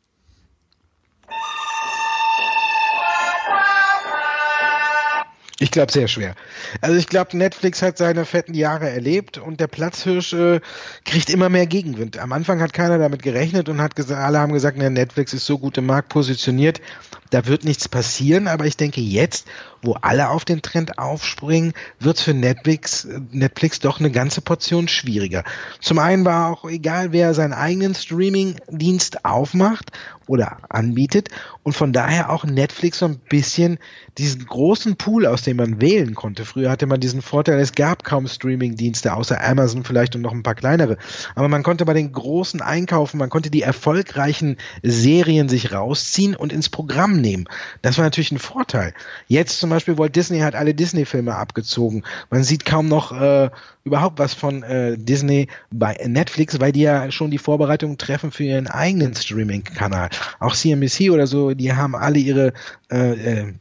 Ich 5.57 5.71
glaube 5.71 5.89
sehr 5.89 6.09
schwer. 6.09 6.35
Also 6.81 6.97
ich 6.97 7.07
glaube, 7.07 7.37
Netflix 7.37 7.81
hat 7.81 7.97
seine 7.97 8.25
fetten 8.25 8.53
Jahre 8.53 8.89
erlebt 8.89 9.37
und 9.37 9.61
der 9.61 9.67
Platzhirsch 9.67 10.33
äh, 10.33 10.59
kriegt 11.05 11.29
immer 11.29 11.47
mehr 11.47 11.65
Gegenwind. 11.65 12.17
Am 12.17 12.33
Anfang 12.33 12.59
hat 12.59 12.73
keiner 12.73 12.97
damit 12.97 13.23
gerechnet 13.23 13.69
und 13.69 13.79
hat 13.79 13.93
alle 14.11 14.39
haben 14.39 14.51
gesagt, 14.51 14.77
na, 14.77 14.89
Netflix 14.89 15.33
ist 15.33 15.45
so 15.45 15.57
gut 15.57 15.77
im 15.77 15.85
Markt 15.85 16.09
positioniert, 16.09 16.81
da 17.29 17.45
wird 17.45 17.63
nichts 17.63 17.87
passieren. 17.87 18.49
Aber 18.49 18.65
ich 18.65 18.75
denke 18.75 18.99
jetzt, 18.99 19.47
wo 19.81 19.93
alle 19.93 20.29
auf 20.29 20.43
den 20.43 20.61
Trend 20.61 20.99
aufspringen, 20.99 21.71
wird 22.01 22.19
für 22.19 22.33
Netflix, 22.33 23.07
Netflix 23.31 23.79
doch 23.79 24.01
eine 24.01 24.11
ganze 24.11 24.41
Portion 24.41 24.89
schwieriger. 24.89 25.45
Zum 25.79 25.99
einen 25.99 26.25
war 26.25 26.49
auch 26.49 26.65
egal, 26.65 27.13
wer 27.13 27.33
seinen 27.33 27.53
eigenen 27.53 27.95
Streaming-Dienst 27.95 29.23
aufmacht 29.23 29.91
oder 30.27 30.57
anbietet 30.69 31.29
und 31.63 31.73
von 31.73 31.93
daher 31.93 32.29
auch 32.29 32.45
Netflix 32.45 32.99
so 32.99 33.05
ein 33.05 33.17
bisschen 33.17 33.79
diesen 34.17 34.45
großen 34.45 34.95
Pool, 34.95 35.25
aus 35.25 35.41
dem 35.41 35.57
man 35.57 35.81
wählen 35.81 36.15
konnte. 36.15 36.45
Früher 36.45 36.69
hatte 36.69 36.87
man 36.87 36.99
diesen 36.99 37.21
Vorteil, 37.21 37.59
es 37.59 37.73
gab 37.73 38.03
kaum 38.03 38.27
Streaming-Dienste, 38.27 39.13
außer 39.13 39.43
Amazon 39.43 39.83
vielleicht 39.83 40.15
und 40.15 40.21
noch 40.21 40.31
ein 40.31 40.43
paar 40.43 40.55
kleinere. 40.55 40.97
Aber 41.35 41.47
man 41.47 41.63
konnte 41.63 41.85
bei 41.85 41.93
den 41.93 42.11
großen 42.11 42.61
einkaufen, 42.61 43.17
man 43.17 43.29
konnte 43.29 43.49
die 43.49 43.61
erfolgreichen 43.61 44.57
Serien 44.83 45.49
sich 45.49 45.73
rausziehen 45.73 46.35
und 46.35 46.53
ins 46.53 46.69
Programm 46.69 47.19
nehmen. 47.19 47.45
Das 47.81 47.97
war 47.97 48.05
natürlich 48.05 48.31
ein 48.31 48.39
Vorteil. 48.39 48.93
Jetzt 49.27 49.59
zum 49.59 49.69
Beispiel 49.69 49.97
Walt 49.97 50.15
Disney 50.15 50.39
hat 50.39 50.55
alle 50.55 50.73
Disney-Filme 50.73 51.35
abgezogen. 51.35 52.03
Man 52.29 52.43
sieht 52.43 52.65
kaum 52.65 52.87
noch 52.87 53.11
äh, 53.11 53.49
überhaupt 53.85 54.17
was 54.19 54.33
von 54.33 54.63
äh, 54.63 54.97
Disney 54.97 55.47
bei 55.71 55.97
Netflix, 56.05 56.59
weil 56.59 56.71
die 56.71 56.81
ja 56.81 57.11
schon 57.11 57.31
die 57.31 57.37
Vorbereitungen 57.37 57.97
treffen 57.97 58.31
für 58.31 58.43
ihren 58.43 58.67
eigenen 58.67 59.13
Streaming-Kanal. 59.15 60.09
Auch 60.39 60.55
CNBC 60.55 61.11
oder 61.11 61.27
so, 61.27 61.53
die 61.53 61.73
haben 61.73 61.95
alle 61.95 62.19
ihre 62.19 62.53
äh, 62.91 63.41
äh, 63.41 63.53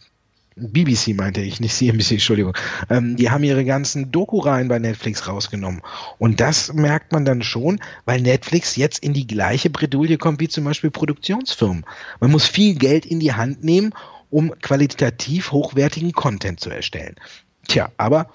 BBC 0.57 1.17
meinte 1.17 1.41
ich, 1.41 1.59
nicht 1.59 1.75
CNBC, 1.75 2.13
Entschuldigung. 2.13 2.57
Ähm, 2.89 3.17
die 3.17 3.31
haben 3.31 3.43
ihre 3.43 3.65
ganzen 3.65 4.13
Doku-Reihen 4.13 4.69
bei 4.69 4.79
Netflix 4.79 5.27
rausgenommen. 5.27 5.83
Und 6.19 6.41
das 6.41 6.73
merkt 6.73 7.13
man 7.13 7.25
dann 7.25 7.43
schon, 7.43 7.81
weil 8.05 8.21
Netflix 8.21 8.77
jetzt 8.77 9.03
in 9.03 9.15
die 9.15 9.27
gleiche 9.27 9.71
Bredouille 9.71 10.17
kommt 10.17 10.41
wie 10.41 10.49
zum 10.49 10.65
Beispiel 10.65 10.91
Produktionsfirmen. 10.91 11.85
Man 12.21 12.31
muss 12.31 12.47
viel 12.47 12.77
Geld 12.77 13.05
in 13.05 13.19
die 13.19 13.33
Hand 13.33 13.65
nehmen, 13.65 13.93
um 14.31 14.53
qualitativ 14.61 15.51
hochwertigen 15.51 16.13
Content 16.13 16.61
zu 16.61 16.71
erstellen. 16.71 17.17
Tja, 17.67 17.91
aber 17.97 18.29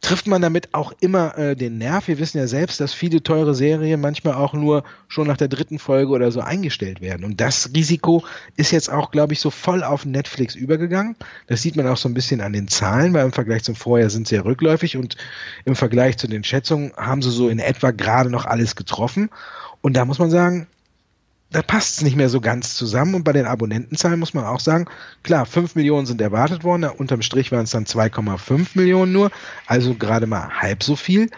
trifft 0.00 0.26
man 0.26 0.42
damit 0.42 0.74
auch 0.74 0.92
immer 1.00 1.36
äh, 1.36 1.56
den 1.56 1.78
Nerv. 1.78 2.08
Wir 2.08 2.18
wissen 2.18 2.38
ja 2.38 2.46
selbst, 2.46 2.80
dass 2.80 2.92
viele 2.92 3.22
teure 3.22 3.54
Serien 3.54 4.00
manchmal 4.00 4.34
auch 4.34 4.54
nur 4.54 4.84
schon 5.08 5.26
nach 5.26 5.36
der 5.36 5.48
dritten 5.48 5.78
Folge 5.78 6.12
oder 6.12 6.30
so 6.30 6.40
eingestellt 6.40 7.00
werden. 7.00 7.24
Und 7.24 7.40
das 7.40 7.70
Risiko 7.74 8.24
ist 8.56 8.70
jetzt 8.70 8.90
auch, 8.90 9.10
glaube 9.10 9.32
ich, 9.32 9.40
so 9.40 9.50
voll 9.50 9.82
auf 9.82 10.04
Netflix 10.04 10.54
übergegangen. 10.54 11.16
Das 11.46 11.62
sieht 11.62 11.76
man 11.76 11.86
auch 11.86 11.96
so 11.96 12.08
ein 12.08 12.14
bisschen 12.14 12.40
an 12.40 12.52
den 12.52 12.68
Zahlen, 12.68 13.12
weil 13.14 13.24
im 13.24 13.32
Vergleich 13.32 13.64
zum 13.64 13.74
Vorjahr 13.74 14.10
sind 14.10 14.28
sie 14.28 14.36
ja 14.36 14.42
rückläufig 14.42 14.96
und 14.96 15.16
im 15.64 15.74
Vergleich 15.74 16.16
zu 16.16 16.28
den 16.28 16.44
Schätzungen 16.44 16.92
haben 16.96 17.22
sie 17.22 17.30
so 17.30 17.48
in 17.48 17.58
etwa 17.58 17.90
gerade 17.90 18.30
noch 18.30 18.46
alles 18.46 18.76
getroffen. 18.76 19.30
Und 19.80 19.96
da 19.96 20.04
muss 20.04 20.18
man 20.18 20.30
sagen, 20.30 20.66
da 21.50 21.62
passt 21.62 21.96
es 21.96 22.02
nicht 22.02 22.16
mehr 22.16 22.28
so 22.28 22.40
ganz 22.40 22.76
zusammen. 22.76 23.14
Und 23.14 23.24
bei 23.24 23.32
den 23.32 23.46
Abonnentenzahlen 23.46 24.18
muss 24.18 24.34
man 24.34 24.44
auch 24.44 24.60
sagen, 24.60 24.86
klar, 25.22 25.46
5 25.46 25.74
Millionen 25.74 26.06
sind 26.06 26.20
erwartet 26.20 26.64
worden, 26.64 26.84
unterm 26.84 27.22
Strich 27.22 27.52
waren 27.52 27.64
es 27.64 27.70
dann 27.70 27.84
2,5 27.84 28.70
Millionen 28.74 29.12
nur, 29.12 29.30
also 29.66 29.94
gerade 29.94 30.26
mal 30.26 30.48
halb 30.60 30.82
so 30.82 30.96
viel. 30.96 31.30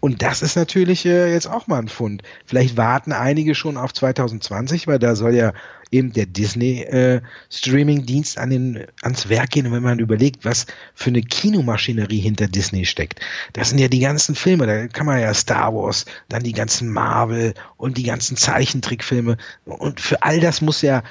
Und 0.00 0.22
das 0.22 0.42
ist 0.42 0.56
natürlich 0.56 1.04
äh, 1.06 1.32
jetzt 1.32 1.48
auch 1.48 1.66
mal 1.66 1.80
ein 1.80 1.88
Fund. 1.88 2.22
Vielleicht 2.46 2.76
warten 2.76 3.10
einige 3.12 3.56
schon 3.56 3.76
auf 3.76 3.92
2020, 3.92 4.86
weil 4.86 5.00
da 5.00 5.16
soll 5.16 5.34
ja 5.34 5.52
eben 5.90 6.12
der 6.12 6.26
Disney-Streaming-Dienst 6.26 8.36
äh, 8.36 8.40
an 8.40 8.50
den, 8.50 8.86
ans 9.02 9.28
Werk 9.28 9.50
gehen. 9.50 9.66
Und 9.66 9.72
wenn 9.72 9.82
man 9.82 9.98
überlegt, 9.98 10.44
was 10.44 10.66
für 10.94 11.10
eine 11.10 11.22
Kinomaschinerie 11.22 12.20
hinter 12.20 12.46
Disney 12.46 12.84
steckt, 12.84 13.18
das 13.54 13.70
sind 13.70 13.78
ja 13.78 13.88
die 13.88 13.98
ganzen 14.00 14.34
Filme, 14.34 14.66
da 14.66 14.86
kann 14.88 15.06
man 15.06 15.18
ja 15.20 15.32
Star 15.34 15.74
Wars, 15.74 16.04
dann 16.28 16.42
die 16.42 16.52
ganzen 16.52 16.92
Marvel 16.92 17.54
und 17.76 17.96
die 17.96 18.04
ganzen 18.04 18.36
Zeichentrickfilme. 18.36 19.38
Und 19.64 20.00
für 20.00 20.22
all 20.22 20.40
das 20.40 20.60
muss 20.60 20.82
ja 20.82 21.02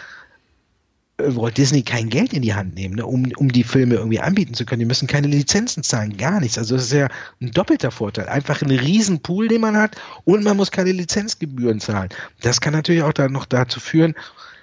Walt 1.19 1.57
Disney 1.57 1.81
kein 1.81 2.09
Geld 2.09 2.33
in 2.33 2.43
die 2.43 2.53
Hand 2.53 2.75
nehmen, 2.75 2.95
ne, 2.95 3.05
um, 3.05 3.31
um 3.37 3.51
die 3.51 3.63
Filme 3.63 3.95
irgendwie 3.95 4.19
anbieten 4.19 4.53
zu 4.53 4.65
können. 4.65 4.79
Die 4.79 4.85
müssen 4.85 5.07
keine 5.07 5.27
Lizenzen 5.27 5.81
zahlen, 5.81 6.15
gar 6.15 6.39
nichts. 6.39 6.59
Also 6.59 6.75
das 6.75 6.85
ist 6.85 6.93
ja 6.93 7.09
ein 7.41 7.51
doppelter 7.51 7.89
Vorteil. 7.89 8.29
Einfach 8.29 8.61
ein 8.61 8.69
riesen 8.69 9.21
Pool, 9.21 9.47
den 9.47 9.61
man 9.61 9.77
hat 9.77 9.95
und 10.25 10.43
man 10.43 10.55
muss 10.55 10.69
keine 10.69 10.91
Lizenzgebühren 10.91 11.79
zahlen. 11.79 12.09
Das 12.41 12.61
kann 12.61 12.73
natürlich 12.73 13.01
auch 13.01 13.13
dann 13.13 13.31
noch 13.31 13.45
dazu 13.45 13.79
führen, 13.79 14.13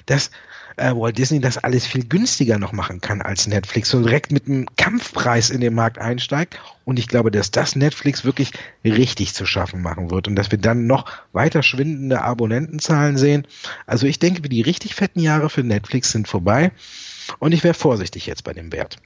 dass 0.06 0.30
äh, 0.76 0.92
Walt 0.92 1.18
Disney 1.18 1.40
das 1.40 1.58
alles 1.58 1.86
viel 1.86 2.06
günstiger 2.06 2.58
noch 2.58 2.72
machen 2.72 3.00
kann 3.00 3.22
als 3.22 3.46
Netflix, 3.46 3.90
so 3.90 4.02
direkt 4.02 4.32
mit 4.32 4.46
einem 4.46 4.66
Kampfpreis 4.76 5.50
in 5.50 5.60
den 5.60 5.74
Markt 5.74 5.98
einsteigt. 5.98 6.58
Und 6.84 6.98
ich 6.98 7.08
glaube, 7.08 7.30
dass 7.30 7.50
das 7.50 7.76
Netflix 7.76 8.24
wirklich 8.24 8.52
richtig 8.84 9.34
zu 9.34 9.46
schaffen 9.46 9.82
machen 9.82 10.10
wird 10.10 10.28
und 10.28 10.36
dass 10.36 10.50
wir 10.50 10.58
dann 10.58 10.86
noch 10.86 11.10
weiter 11.32 11.62
schwindende 11.62 12.22
Abonnentenzahlen 12.22 13.16
sehen. 13.16 13.46
Also 13.86 14.06
ich 14.06 14.18
denke, 14.18 14.42
die 14.42 14.62
richtig 14.62 14.94
fetten 14.94 15.20
Jahre 15.20 15.50
für 15.50 15.62
Netflix 15.62 16.12
sind 16.12 16.28
vorbei 16.28 16.72
und 17.38 17.52
ich 17.52 17.64
wäre 17.64 17.74
vorsichtig 17.74 18.26
jetzt 18.26 18.44
bei 18.44 18.52
dem 18.52 18.72
Wert. 18.72 18.98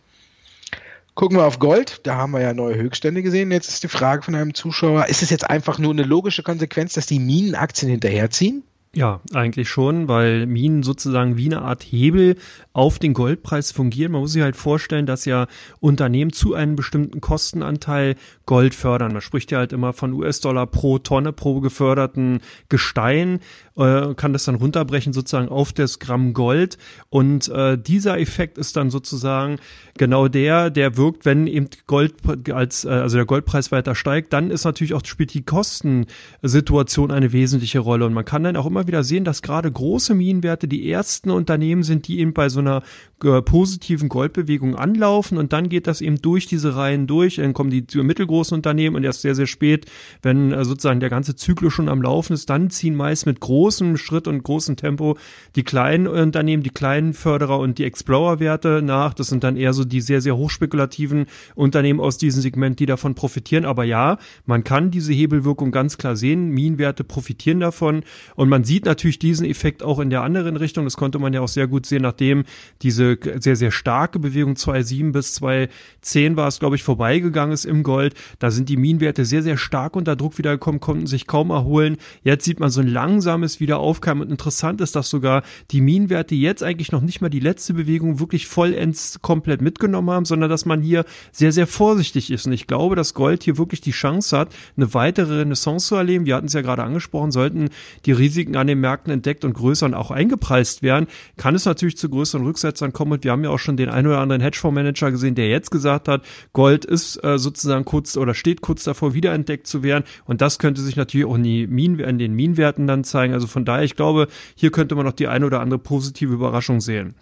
Gucken 1.14 1.36
wir 1.36 1.46
auf 1.46 1.58
Gold, 1.58 2.00
da 2.04 2.14
haben 2.14 2.30
wir 2.30 2.40
ja 2.40 2.54
neue 2.54 2.76
Höchststände 2.76 3.24
gesehen. 3.24 3.50
Jetzt 3.50 3.68
ist 3.68 3.82
die 3.82 3.88
Frage 3.88 4.22
von 4.22 4.36
einem 4.36 4.54
Zuschauer, 4.54 5.06
ist 5.06 5.22
es 5.22 5.30
jetzt 5.30 5.50
einfach 5.50 5.80
nur 5.80 5.90
eine 5.90 6.04
logische 6.04 6.44
Konsequenz, 6.44 6.92
dass 6.92 7.06
die 7.06 7.18
Minenaktien 7.18 7.90
hinterherziehen? 7.90 8.62
Ja, 8.98 9.20
eigentlich 9.32 9.68
schon, 9.68 10.08
weil 10.08 10.46
Minen 10.46 10.82
sozusagen 10.82 11.36
wie 11.36 11.46
eine 11.46 11.62
Art 11.62 11.84
Hebel 11.84 12.34
auf 12.72 12.98
den 12.98 13.14
Goldpreis 13.14 13.70
fungieren. 13.70 14.10
Man 14.10 14.22
muss 14.22 14.32
sich 14.32 14.42
halt 14.42 14.56
vorstellen, 14.56 15.06
dass 15.06 15.24
ja 15.24 15.46
Unternehmen 15.78 16.32
zu 16.32 16.54
einem 16.54 16.74
bestimmten 16.74 17.20
Kostenanteil 17.20 18.16
Gold 18.44 18.74
fördern. 18.74 19.12
Man 19.12 19.20
spricht 19.20 19.52
ja 19.52 19.58
halt 19.58 19.72
immer 19.72 19.92
von 19.92 20.12
US-Dollar 20.14 20.66
pro 20.66 20.98
Tonne, 20.98 21.32
pro 21.32 21.60
geförderten 21.60 22.40
Gestein, 22.68 23.38
äh, 23.76 24.14
kann 24.14 24.32
das 24.32 24.46
dann 24.46 24.56
runterbrechen 24.56 25.12
sozusagen 25.12 25.48
auf 25.48 25.72
das 25.72 26.00
Gramm 26.00 26.32
Gold. 26.32 26.76
Und 27.08 27.48
äh, 27.50 27.78
dieser 27.78 28.18
Effekt 28.18 28.58
ist 28.58 28.76
dann 28.76 28.90
sozusagen 28.90 29.58
genau 29.96 30.26
der, 30.26 30.70
der 30.70 30.96
wirkt, 30.96 31.24
wenn 31.24 31.46
eben 31.46 31.68
Gold 31.86 32.14
als, 32.52 32.84
äh, 32.84 32.88
also 32.88 33.16
der 33.16 33.26
Goldpreis 33.26 33.70
weiter 33.70 33.94
steigt, 33.94 34.32
dann 34.32 34.50
ist 34.50 34.64
natürlich 34.64 34.94
auch, 34.94 35.04
spielt 35.04 35.34
die 35.34 35.44
Kostensituation 35.44 37.12
eine 37.12 37.32
wesentliche 37.32 37.78
Rolle. 37.78 38.06
Und 38.06 38.14
man 38.14 38.24
kann 38.24 38.42
dann 38.42 38.56
auch 38.56 38.66
immer 38.66 38.87
wieder 38.88 39.04
sehen, 39.04 39.24
dass 39.24 39.42
gerade 39.42 39.70
große 39.70 40.14
Minenwerte 40.14 40.66
die 40.66 40.90
ersten 40.90 41.30
Unternehmen 41.30 41.82
sind, 41.82 42.08
die 42.08 42.18
eben 42.18 42.32
bei 42.32 42.48
so 42.48 42.58
einer 42.60 42.82
äh, 43.22 43.42
positiven 43.42 44.08
Goldbewegung 44.08 44.74
anlaufen 44.74 45.38
und 45.38 45.52
dann 45.52 45.68
geht 45.68 45.86
das 45.86 46.00
eben 46.00 46.20
durch 46.20 46.46
diese 46.46 46.74
Reihen 46.74 47.06
durch, 47.06 47.36
dann 47.36 47.52
kommen 47.52 47.70
die 47.70 47.84
mittelgroßen 47.94 48.54
Unternehmen 48.54 48.96
und 48.96 49.04
erst 49.04 49.22
sehr, 49.22 49.34
sehr 49.34 49.46
spät, 49.46 49.86
wenn 50.22 50.52
äh, 50.52 50.64
sozusagen 50.64 51.00
der 51.00 51.10
ganze 51.10 51.36
Zyklus 51.36 51.72
schon 51.72 51.88
am 51.88 52.02
Laufen 52.02 52.32
ist, 52.32 52.50
dann 52.50 52.70
ziehen 52.70 52.94
meist 52.94 53.26
mit 53.26 53.40
großem 53.40 53.96
Schritt 53.96 54.26
und 54.26 54.42
großem 54.42 54.76
Tempo 54.76 55.16
die 55.56 55.62
kleinen 55.62 56.06
Unternehmen, 56.06 56.62
die 56.62 56.70
kleinen 56.70 57.12
Förderer 57.12 57.58
und 57.58 57.78
die 57.78 57.84
Explorer-Werte 57.84 58.82
nach. 58.82 59.14
Das 59.14 59.28
sind 59.28 59.44
dann 59.44 59.56
eher 59.56 59.72
so 59.72 59.84
die 59.84 60.00
sehr, 60.00 60.20
sehr 60.20 60.36
hochspekulativen 60.36 61.26
Unternehmen 61.54 62.00
aus 62.00 62.18
diesem 62.18 62.42
Segment, 62.42 62.80
die 62.80 62.86
davon 62.86 63.14
profitieren. 63.14 63.64
Aber 63.64 63.84
ja, 63.84 64.18
man 64.46 64.64
kann 64.64 64.90
diese 64.90 65.12
Hebelwirkung 65.12 65.70
ganz 65.70 65.98
klar 65.98 66.16
sehen. 66.16 66.50
Minenwerte 66.50 67.04
profitieren 67.04 67.60
davon. 67.60 68.02
Und 68.34 68.48
man 68.48 68.64
sieht 68.68 68.84
natürlich 68.84 69.18
diesen 69.18 69.46
Effekt 69.46 69.82
auch 69.82 69.98
in 69.98 70.10
der 70.10 70.22
anderen 70.22 70.56
Richtung. 70.56 70.84
Das 70.84 70.96
konnte 70.96 71.18
man 71.18 71.32
ja 71.32 71.40
auch 71.40 71.48
sehr 71.48 71.66
gut 71.66 71.86
sehen, 71.86 72.02
nachdem 72.02 72.44
diese 72.82 73.18
sehr, 73.38 73.56
sehr 73.56 73.70
starke 73.70 74.18
Bewegung 74.18 74.54
2,7 74.54 75.12
bis 75.12 75.40
2,10 75.40 76.36
war 76.36 76.48
es, 76.48 76.58
glaube 76.58 76.76
ich, 76.76 76.82
vorbeigegangen 76.82 77.52
ist 77.52 77.64
im 77.64 77.82
Gold. 77.82 78.14
Da 78.38 78.50
sind 78.50 78.68
die 78.68 78.76
Minenwerte 78.76 79.24
sehr, 79.24 79.42
sehr 79.42 79.56
stark 79.56 79.96
unter 79.96 80.16
Druck 80.16 80.36
wiedergekommen, 80.36 80.80
konnten 80.80 81.06
sich 81.06 81.26
kaum 81.26 81.50
erholen. 81.50 81.96
Jetzt 82.22 82.44
sieht 82.44 82.60
man 82.60 82.70
so 82.70 82.82
ein 82.82 82.88
langsames 82.88 83.58
Wiederaufkommen. 83.58 84.24
Und 84.24 84.30
interessant 84.30 84.80
ist, 84.82 84.94
dass 84.94 85.08
sogar 85.08 85.42
die 85.70 85.80
Minenwerte 85.80 86.34
jetzt 86.34 86.62
eigentlich 86.62 86.92
noch 86.92 87.00
nicht 87.00 87.22
mal 87.22 87.30
die 87.30 87.40
letzte 87.40 87.72
Bewegung 87.72 88.20
wirklich 88.20 88.46
vollends 88.46 89.20
komplett 89.22 89.62
mit 89.62 89.78
mitgenommen 89.78 90.10
haben, 90.10 90.24
sondern 90.24 90.50
dass 90.50 90.66
man 90.66 90.82
hier 90.82 91.04
sehr, 91.30 91.52
sehr 91.52 91.66
vorsichtig 91.66 92.30
ist. 92.30 92.46
Und 92.46 92.52
ich 92.52 92.66
glaube, 92.66 92.96
dass 92.96 93.14
Gold 93.14 93.44
hier 93.44 93.58
wirklich 93.58 93.80
die 93.80 93.92
Chance 93.92 94.36
hat, 94.36 94.54
eine 94.76 94.92
weitere 94.92 95.38
Renaissance 95.38 95.86
zu 95.86 95.94
erleben. 95.94 96.26
Wir 96.26 96.34
hatten 96.34 96.46
es 96.46 96.52
ja 96.52 96.62
gerade 96.62 96.82
angesprochen, 96.82 97.30
sollten 97.30 97.70
die 98.04 98.12
Risiken 98.12 98.56
an 98.58 98.66
den 98.66 98.80
Märkten 98.80 99.12
entdeckt 99.12 99.44
und 99.44 99.54
größer 99.54 99.86
und 99.86 99.94
auch 99.94 100.10
eingepreist 100.10 100.82
werden, 100.82 101.06
kann 101.36 101.54
es 101.54 101.64
natürlich 101.64 101.96
zu 101.96 102.08
größeren 102.08 102.44
Rücksetzern 102.44 102.92
kommen. 102.92 103.12
Und 103.12 103.24
wir 103.24 103.32
haben 103.32 103.44
ja 103.44 103.50
auch 103.50 103.58
schon 103.58 103.76
den 103.76 103.88
ein 103.88 104.06
oder 104.06 104.18
anderen 104.18 104.42
Hedgefondsmanager 104.42 105.10
gesehen, 105.10 105.34
der 105.34 105.48
jetzt 105.48 105.70
gesagt 105.70 106.08
hat, 106.08 106.22
Gold 106.52 106.84
ist 106.84 107.22
äh, 107.24 107.38
sozusagen 107.38 107.84
kurz 107.84 108.16
oder 108.16 108.34
steht 108.34 108.60
kurz 108.60 108.84
davor, 108.84 109.14
wiederentdeckt 109.14 109.66
zu 109.66 109.82
werden. 109.82 110.04
Und 110.24 110.40
das 110.40 110.58
könnte 110.58 110.80
sich 110.80 110.96
natürlich 110.96 111.26
auch 111.26 111.36
in, 111.36 111.42
die 111.42 111.66
Minen, 111.66 111.98
in 112.00 112.18
den 112.18 112.34
Minenwerten 112.34 112.86
dann 112.86 113.04
zeigen. 113.04 113.34
Also 113.34 113.46
von 113.46 113.64
daher, 113.64 113.84
ich 113.84 113.96
glaube, 113.96 114.28
hier 114.54 114.70
könnte 114.70 114.94
man 114.94 115.04
noch 115.04 115.12
die 115.12 115.28
eine 115.28 115.46
oder 115.46 115.60
andere 115.60 115.78
positive 115.78 116.32
Überraschung 116.32 116.80
sehen. 116.80 117.14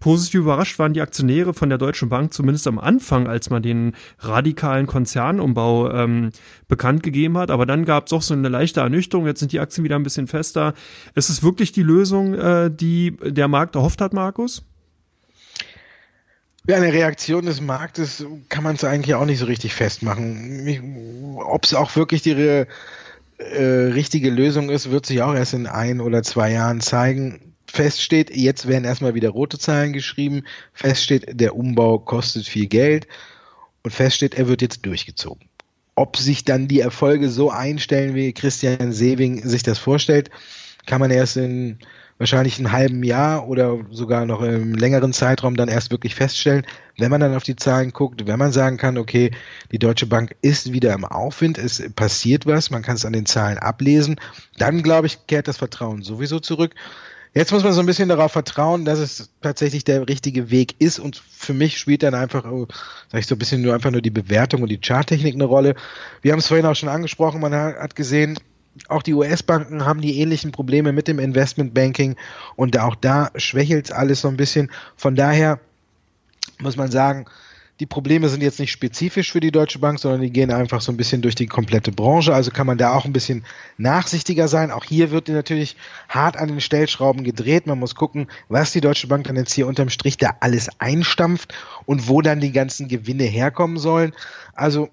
Positiv 0.00 0.42
überrascht 0.42 0.78
waren 0.78 0.92
die 0.92 1.00
Aktionäre 1.00 1.54
von 1.54 1.68
der 1.68 1.78
Deutschen 1.78 2.08
Bank 2.08 2.32
zumindest 2.32 2.68
am 2.68 2.78
Anfang, 2.78 3.26
als 3.26 3.50
man 3.50 3.62
den 3.62 3.94
radikalen 4.20 4.86
Konzernumbau 4.86 5.90
ähm, 5.90 6.30
bekannt 6.68 7.02
gegeben 7.02 7.36
hat. 7.36 7.50
Aber 7.50 7.66
dann 7.66 7.84
gab 7.84 8.06
es 8.06 8.12
auch 8.12 8.22
so 8.22 8.34
eine 8.34 8.48
leichte 8.48 8.80
Ernüchterung. 8.80 9.26
Jetzt 9.26 9.40
sind 9.40 9.50
die 9.50 9.58
Aktien 9.58 9.82
wieder 9.82 9.96
ein 9.96 10.04
bisschen 10.04 10.28
fester. 10.28 10.74
Ist 11.16 11.30
es 11.30 11.42
wirklich 11.42 11.72
die 11.72 11.82
Lösung, 11.82 12.34
äh, 12.34 12.70
die 12.70 13.16
der 13.22 13.48
Markt 13.48 13.74
erhofft 13.74 14.00
hat, 14.00 14.12
Markus? 14.12 14.62
Ja, 16.68 16.76
eine 16.76 16.92
Reaktion 16.92 17.46
des 17.46 17.60
Marktes 17.60 18.24
kann 18.50 18.62
man 18.62 18.76
es 18.76 18.84
eigentlich 18.84 19.14
auch 19.14 19.24
nicht 19.24 19.38
so 19.38 19.46
richtig 19.46 19.74
festmachen. 19.74 21.38
Ob 21.38 21.64
es 21.64 21.74
auch 21.74 21.96
wirklich 21.96 22.22
die 22.22 22.32
äh, 22.32 22.66
richtige 23.38 24.30
Lösung 24.30 24.70
ist, 24.70 24.90
wird 24.90 25.06
sich 25.06 25.22
auch 25.22 25.34
erst 25.34 25.54
in 25.54 25.66
ein 25.66 26.00
oder 26.00 26.22
zwei 26.22 26.52
Jahren 26.52 26.80
zeigen 26.80 27.47
feststeht, 27.70 28.34
jetzt 28.34 28.66
werden 28.66 28.84
erstmal 28.84 29.14
wieder 29.14 29.30
rote 29.30 29.58
Zahlen 29.58 29.92
geschrieben, 29.92 30.42
feststeht, 30.72 31.40
der 31.40 31.54
Umbau 31.54 31.98
kostet 31.98 32.46
viel 32.46 32.66
Geld 32.66 33.06
und 33.82 33.92
feststeht, 33.92 34.34
er 34.34 34.48
wird 34.48 34.62
jetzt 34.62 34.84
durchgezogen. 34.84 35.48
Ob 35.94 36.16
sich 36.16 36.44
dann 36.44 36.68
die 36.68 36.80
Erfolge 36.80 37.28
so 37.28 37.50
einstellen, 37.50 38.14
wie 38.14 38.32
Christian 38.32 38.92
Sewing 38.92 39.46
sich 39.46 39.62
das 39.62 39.78
vorstellt, 39.78 40.30
kann 40.86 41.00
man 41.00 41.10
erst 41.10 41.36
in 41.36 41.78
wahrscheinlich 42.18 42.58
einem 42.58 42.72
halben 42.72 43.02
Jahr 43.04 43.48
oder 43.48 43.78
sogar 43.90 44.26
noch 44.26 44.42
im 44.42 44.74
längeren 44.74 45.12
Zeitraum 45.12 45.56
dann 45.56 45.68
erst 45.68 45.90
wirklich 45.90 46.14
feststellen, 46.14 46.66
wenn 46.98 47.10
man 47.10 47.20
dann 47.20 47.34
auf 47.34 47.44
die 47.44 47.56
Zahlen 47.56 47.92
guckt, 47.92 48.26
wenn 48.26 48.38
man 48.38 48.52
sagen 48.52 48.76
kann, 48.76 48.98
okay, 48.98 49.30
die 49.70 49.78
Deutsche 49.78 50.06
Bank 50.06 50.34
ist 50.42 50.72
wieder 50.72 50.92
im 50.94 51.04
Aufwind, 51.04 51.58
es 51.58 51.82
passiert 51.94 52.44
was, 52.44 52.70
man 52.70 52.82
kann 52.82 52.96
es 52.96 53.04
an 53.04 53.12
den 53.12 53.26
Zahlen 53.26 53.58
ablesen, 53.58 54.16
dann 54.58 54.82
glaube 54.82 55.06
ich, 55.06 55.26
kehrt 55.26 55.46
das 55.46 55.58
Vertrauen 55.58 56.02
sowieso 56.02 56.40
zurück. 56.40 56.74
Jetzt 57.38 57.52
muss 57.52 57.62
man 57.62 57.72
so 57.72 57.78
ein 57.78 57.86
bisschen 57.86 58.08
darauf 58.08 58.32
vertrauen, 58.32 58.84
dass 58.84 58.98
es 58.98 59.30
tatsächlich 59.42 59.84
der 59.84 60.08
richtige 60.08 60.50
Weg 60.50 60.74
ist 60.80 60.98
und 60.98 61.22
für 61.30 61.54
mich 61.54 61.78
spielt 61.78 62.02
dann 62.02 62.12
einfach, 62.12 62.44
oh, 62.44 62.66
sag 63.12 63.20
ich 63.20 63.28
so 63.28 63.36
ein 63.36 63.38
bisschen 63.38 63.62
nur 63.62 63.74
einfach 63.74 63.92
nur 63.92 64.02
die 64.02 64.10
Bewertung 64.10 64.62
und 64.62 64.70
die 64.70 64.80
Charttechnik 64.80 65.34
eine 65.34 65.44
Rolle. 65.44 65.76
Wir 66.20 66.32
haben 66.32 66.40
es 66.40 66.48
vorhin 66.48 66.66
auch 66.66 66.74
schon 66.74 66.88
angesprochen, 66.88 67.40
man 67.40 67.54
hat 67.54 67.94
gesehen, 67.94 68.40
auch 68.88 69.04
die 69.04 69.14
US-Banken 69.14 69.86
haben 69.86 70.00
die 70.00 70.18
ähnlichen 70.18 70.50
Probleme 70.50 70.92
mit 70.92 71.06
dem 71.06 71.20
Investmentbanking 71.20 72.16
und 72.56 72.76
auch 72.76 72.96
da 72.96 73.30
schwächelt 73.36 73.92
alles 73.92 74.22
so 74.22 74.26
ein 74.26 74.36
bisschen. 74.36 74.72
Von 74.96 75.14
daher 75.14 75.60
muss 76.58 76.76
man 76.76 76.90
sagen, 76.90 77.26
die 77.80 77.86
Probleme 77.86 78.28
sind 78.28 78.42
jetzt 78.42 78.58
nicht 78.58 78.72
spezifisch 78.72 79.30
für 79.30 79.38
die 79.38 79.52
Deutsche 79.52 79.78
Bank, 79.78 80.00
sondern 80.00 80.20
die 80.20 80.32
gehen 80.32 80.50
einfach 80.50 80.80
so 80.80 80.90
ein 80.90 80.96
bisschen 80.96 81.22
durch 81.22 81.36
die 81.36 81.46
komplette 81.46 81.92
Branche. 81.92 82.34
Also 82.34 82.50
kann 82.50 82.66
man 82.66 82.76
da 82.76 82.92
auch 82.92 83.04
ein 83.04 83.12
bisschen 83.12 83.44
nachsichtiger 83.76 84.48
sein. 84.48 84.72
Auch 84.72 84.84
hier 84.84 85.12
wird 85.12 85.28
natürlich 85.28 85.76
hart 86.08 86.36
an 86.36 86.48
den 86.48 86.60
Stellschrauben 86.60 87.22
gedreht. 87.22 87.68
Man 87.68 87.78
muss 87.78 87.94
gucken, 87.94 88.26
was 88.48 88.72
die 88.72 88.80
Deutsche 88.80 89.06
Bank 89.06 89.28
dann 89.28 89.36
jetzt 89.36 89.52
hier 89.52 89.68
unterm 89.68 89.90
Strich 89.90 90.16
da 90.16 90.34
alles 90.40 90.68
einstampft 90.80 91.54
und 91.86 92.08
wo 92.08 92.20
dann 92.20 92.40
die 92.40 92.52
ganzen 92.52 92.88
Gewinne 92.88 93.24
herkommen 93.24 93.78
sollen. 93.78 94.12
Also 94.54 94.88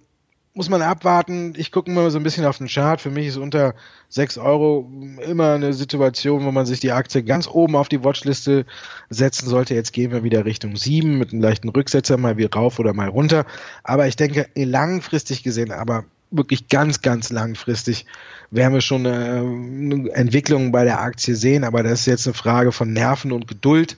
muss 0.55 0.69
man 0.69 0.81
abwarten. 0.81 1.53
Ich 1.57 1.71
gucke 1.71 1.91
mal 1.91 2.09
so 2.09 2.17
ein 2.17 2.23
bisschen 2.23 2.45
auf 2.45 2.57
den 2.57 2.67
Chart. 2.67 3.01
Für 3.01 3.11
mich 3.11 3.27
ist 3.27 3.37
unter 3.37 3.75
6 4.07 4.37
Euro 4.37 4.89
immer 5.27 5.53
eine 5.53 5.73
Situation, 5.73 6.45
wo 6.45 6.51
man 6.51 6.65
sich 6.65 6.79
die 6.79 6.93
Aktie 6.93 7.23
ganz 7.23 7.47
oben 7.47 7.75
auf 7.75 7.89
die 7.89 8.05
Watchliste 8.05 8.65
setzen 9.09 9.49
sollte. 9.49 9.75
Jetzt 9.75 9.91
gehen 9.91 10.11
wir 10.11 10.23
wieder 10.23 10.45
Richtung 10.45 10.77
7 10.77 11.17
mit 11.17 11.33
einem 11.33 11.41
leichten 11.41 11.67
Rücksetzer, 11.67 12.15
mal 12.15 12.37
wieder 12.37 12.49
rauf 12.55 12.79
oder 12.79 12.93
mal 12.93 13.09
runter. 13.09 13.45
Aber 13.83 14.07
ich 14.07 14.15
denke, 14.15 14.47
langfristig 14.55 15.43
gesehen, 15.43 15.73
aber 15.73 16.05
wirklich 16.31 16.69
ganz, 16.69 17.01
ganz 17.01 17.31
langfristig 17.31 18.05
werden 18.49 18.73
wir 18.73 18.81
schon 18.81 19.05
eine, 19.05 19.39
eine 19.39 20.09
Entwicklung 20.13 20.71
bei 20.71 20.85
der 20.85 21.01
Aktie 21.01 21.35
sehen. 21.35 21.65
Aber 21.65 21.83
das 21.83 21.99
ist 21.99 22.05
jetzt 22.05 22.27
eine 22.27 22.33
Frage 22.33 22.71
von 22.71 22.93
Nerven 22.93 23.33
und 23.33 23.49
Geduld. 23.49 23.97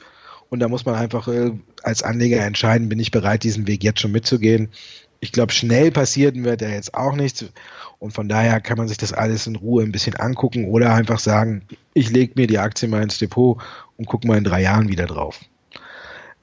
Und 0.50 0.60
da 0.60 0.70
muss 0.70 0.86
man 0.86 0.96
einfach 0.96 1.28
äh, 1.28 1.52
als 1.84 2.02
Anleger 2.02 2.40
entscheiden, 2.44 2.90
bin 2.90 3.00
ich 3.00 3.12
bereit, 3.12 3.44
diesen 3.44 3.68
Weg 3.68 3.84
jetzt 3.84 4.00
schon 4.00 4.12
mitzugehen 4.12 4.70
ich 5.20 5.32
glaube, 5.32 5.52
schnell 5.52 5.92
passieren 5.92 6.44
wird 6.44 6.62
er 6.62 6.72
jetzt 6.72 6.94
auch 6.94 7.16
nichts. 7.16 7.46
Und 8.00 8.12
von 8.12 8.30
daher 8.30 8.62
kann 8.62 8.78
man 8.78 8.88
sich 8.88 8.98
das 8.98 9.14
alles 9.14 9.48
in 9.48 9.56
Ruhe 9.56 9.84
ein 9.84 9.92
bisschen 9.92 10.16
angucken 10.16 10.66
oder 10.66 10.94
einfach 10.94 11.20
sagen, 11.20 11.64
ich 11.94 12.10
lege 12.12 12.34
mir 12.36 12.48
die 12.48 12.60
Aktie 12.60 12.88
mal 12.88 13.02
ins 13.02 13.18
Depot 13.18 13.60
und 13.98 14.06
gucke 14.06 14.28
mal 14.28 14.38
in 14.38 14.44
drei 14.44 14.62
Jahren 14.62 14.90
wieder 14.90 15.08
drauf. 15.08 15.40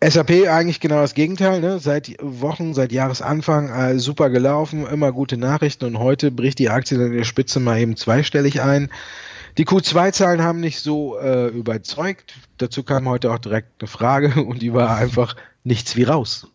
SAP 0.03 0.49
eigentlich 0.49 0.81
genau 0.81 1.01
das 1.01 1.15
Gegenteil, 1.15 1.61
ne? 1.61 1.79
seit 1.79 2.17
Wochen, 2.21 2.75
seit 2.75 2.93
Jahresanfang 2.93 3.71
äh, 3.71 3.99
super 3.99 4.29
gelaufen, 4.29 4.87
immer 4.87 5.13
gute 5.13 5.39
Nachrichten 5.39 5.87
und 5.87 5.99
heute 5.99 6.31
bricht 6.31 6.59
die 6.59 6.69
Aktie 6.69 7.03
in 7.03 7.17
der 7.17 7.25
Spitze 7.25 7.59
mal 7.61 7.79
eben 7.79 7.97
zweistellig 7.97 8.61
ein. 8.61 8.91
Die 9.57 9.65
Q2-Zahlen 9.65 10.43
haben 10.43 10.61
nicht 10.61 10.81
so 10.81 11.17
äh, 11.19 11.47
überzeugt. 11.47 12.35
Dazu 12.59 12.83
kam 12.83 13.09
heute 13.09 13.33
auch 13.33 13.39
direkt 13.39 13.81
eine 13.81 13.89
Frage 13.89 14.43
und 14.45 14.61
die 14.61 14.75
war 14.75 14.97
einfach 14.97 15.37
nichts 15.63 15.97
wie 15.97 16.03
raus. 16.03 16.49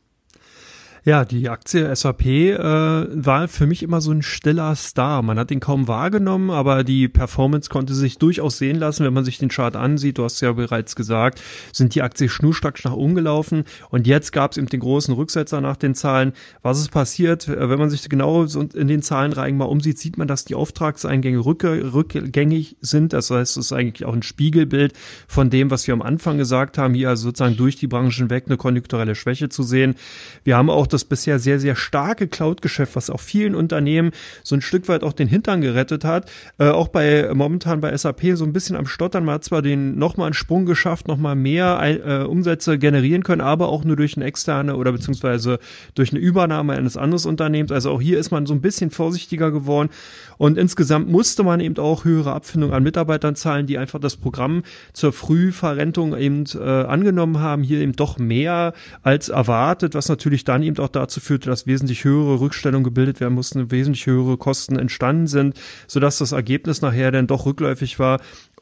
Ja, 1.06 1.24
die 1.24 1.48
Aktie 1.48 1.96
SAP 1.96 2.26
äh, 2.26 2.58
war 2.60 3.48
für 3.48 3.68
mich 3.68 3.84
immer 3.84 4.02
so 4.02 4.12
ein 4.12 4.22
stiller 4.22 4.76
Star. 4.76 5.22
Man 5.22 5.40
hat 5.40 5.50
ihn 5.50 5.62
kaum 5.62 5.88
wahrgenommen, 5.88 6.50
aber 6.50 6.84
die 6.84 7.08
Performance 7.08 7.70
konnte 7.70 7.94
sich 7.94 8.18
durchaus 8.18 8.58
sehen 8.58 8.78
lassen, 8.78 9.06
wenn 9.06 9.14
man 9.14 9.24
sich 9.24 9.38
den 9.38 9.48
Chart 9.48 9.78
ansieht. 9.78 10.18
Du 10.18 10.26
hast 10.26 10.42
ja 10.42 10.52
bereits 10.52 10.98
gesagt, 10.98 11.42
sind 11.72 11.96
die 11.96 12.02
Aktie 12.02 12.28
schnurstracks 12.28 12.84
nach 12.84 12.94
oben 12.94 13.16
gelaufen 13.16 13.64
und 13.90 14.08
jetzt 14.08 14.34
gab 14.34 14.52
es 14.52 14.58
eben 14.58 14.68
den 14.68 14.82
großen 14.82 15.14
Rücksetzer 15.14 15.62
nach 15.62 15.78
den 15.78 15.96
Zahlen. 15.96 16.34
Was 16.64 16.80
ist 16.80 16.92
passiert? 16.92 17.48
Äh, 17.48 17.70
wenn 17.70 17.80
man 17.80 17.90
sich 17.90 18.10
genau 18.10 18.44
in 18.44 18.88
den 18.90 19.02
Zahlenreihen 19.02 19.56
mal 19.56 19.66
umsieht, 19.66 20.00
sieht 20.00 20.18
man, 20.18 20.28
dass 20.28 20.44
die 20.44 20.56
Auftragseingänge 20.56 21.40
rückgängig 21.46 22.76
sind. 22.82 23.14
Das 23.14 23.30
heißt, 23.30 23.56
es 23.56 23.66
ist 23.68 23.74
eigentlich 23.74 24.06
auch 24.06 24.14
ein 24.14 24.24
Spiegelbild 24.24 24.94
von 25.30 25.50
dem, 25.50 25.72
was 25.72 25.88
wir 25.88 25.94
am 25.94 26.02
Anfang 26.02 26.38
gesagt 26.38 26.78
haben, 26.78 26.94
hier 26.94 27.08
also 27.08 27.30
sozusagen 27.30 27.56
durch 27.56 27.78
die 27.78 27.88
Branchen 27.88 28.30
weg 28.30 28.46
eine 28.48 28.58
konjunkturelle 28.58 29.16
Schwäche 29.16 29.48
zu 29.48 29.64
sehen. 29.64 29.96
Wir 30.44 30.58
haben 30.58 30.70
auch 30.70 30.89
das 30.90 31.06
bisher 31.06 31.40
sehr, 31.40 31.60
sehr 31.60 31.76
starke 31.76 32.28
Cloud-Geschäft, 32.28 32.96
was 32.96 33.10
auch 33.10 33.20
vielen 33.20 33.56
Unternehmen 33.56 34.12
so 34.44 34.56
ein 34.56 34.62
Stück 34.62 34.88
weit 34.88 35.04
auch 35.04 35.14
den 35.14 35.28
Hintern 35.28 35.62
gerettet 35.62 36.04
hat. 36.04 36.30
Äh, 36.58 36.70
auch 36.70 36.88
bei 36.90 37.30
momentan 37.34 37.82
bei 37.82 37.96
SAP 37.96 38.22
so 38.34 38.46
ein 38.46 38.54
bisschen 38.54 38.76
am 38.76 38.88
Stottern. 38.88 39.26
Man 39.26 39.36
hat 39.36 39.44
zwar 39.44 39.62
den 39.62 39.98
nochmal 39.98 40.28
einen 40.28 40.34
Sprung 40.34 40.66
geschafft, 40.66 41.08
nochmal 41.08 41.36
mehr 41.36 41.80
äh, 41.82 42.24
Umsätze 42.24 42.78
generieren 42.78 43.24
können, 43.24 43.42
aber 43.42 43.70
auch 43.70 43.84
nur 43.84 43.96
durch 43.96 44.18
eine 44.18 44.26
externe 44.26 44.76
oder 44.76 44.92
beziehungsweise 44.92 45.60
durch 45.96 46.12
eine 46.12 46.20
Übernahme 46.20 46.74
eines 46.74 46.98
anderen 46.98 47.10
Unternehmens. 47.30 47.72
Also 47.72 47.92
auch 47.92 48.02
hier 48.02 48.20
ist 48.20 48.32
man 48.32 48.46
so 48.46 48.54
ein 48.54 48.62
bisschen 48.62 48.92
vorsichtiger 48.92 49.52
geworden. 49.52 49.90
Und 50.38 50.58
insgesamt 50.58 51.10
musste 51.10 51.44
man 51.44 51.60
eben 51.60 51.78
auch 51.78 52.06
höhere 52.06 52.34
Abfindungen 52.34 52.74
an 52.74 52.84
Mitarbeitern 52.84 53.36
zahlen, 53.36 53.68
die 53.68 53.78
einfach 53.78 54.00
das 54.00 54.16
Programm 54.16 54.64
zur 54.94 55.12
Frühverrentung 55.12 56.18
eben 56.18 56.46
äh, 56.56 56.60
angenommen 56.60 57.40
haben. 57.40 57.62
Hier 57.64 57.80
eben 57.82 57.94
doch 57.94 58.18
mehr 58.18 58.74
als 59.02 59.30
erwartet, 59.30 59.96
was 59.96 60.08
natürlich 60.08 60.46
dann 60.46 60.64
eben 60.64 60.79
auch 60.80 60.90
dazu 60.90 61.20
führte, 61.20 61.50
dass 61.50 61.68
wesentlich 61.68 62.04
höhere 62.04 62.40
Rückstellungen 62.40 62.84
gebildet 62.84 63.20
werden 63.20 63.34
mussten, 63.34 63.72
wesentlich 63.72 64.06
höhere 64.06 64.38
Kosten 64.38 64.78
entstanden 64.78 65.28
sind, 65.28 65.60
sodass 65.88 66.18
das 66.18 66.32
Ergebnis 66.32 66.82
nachher 66.82 67.12
dann 67.12 67.28
doch 67.28 67.46
rückläufig 67.46 68.00
war 68.00 68.20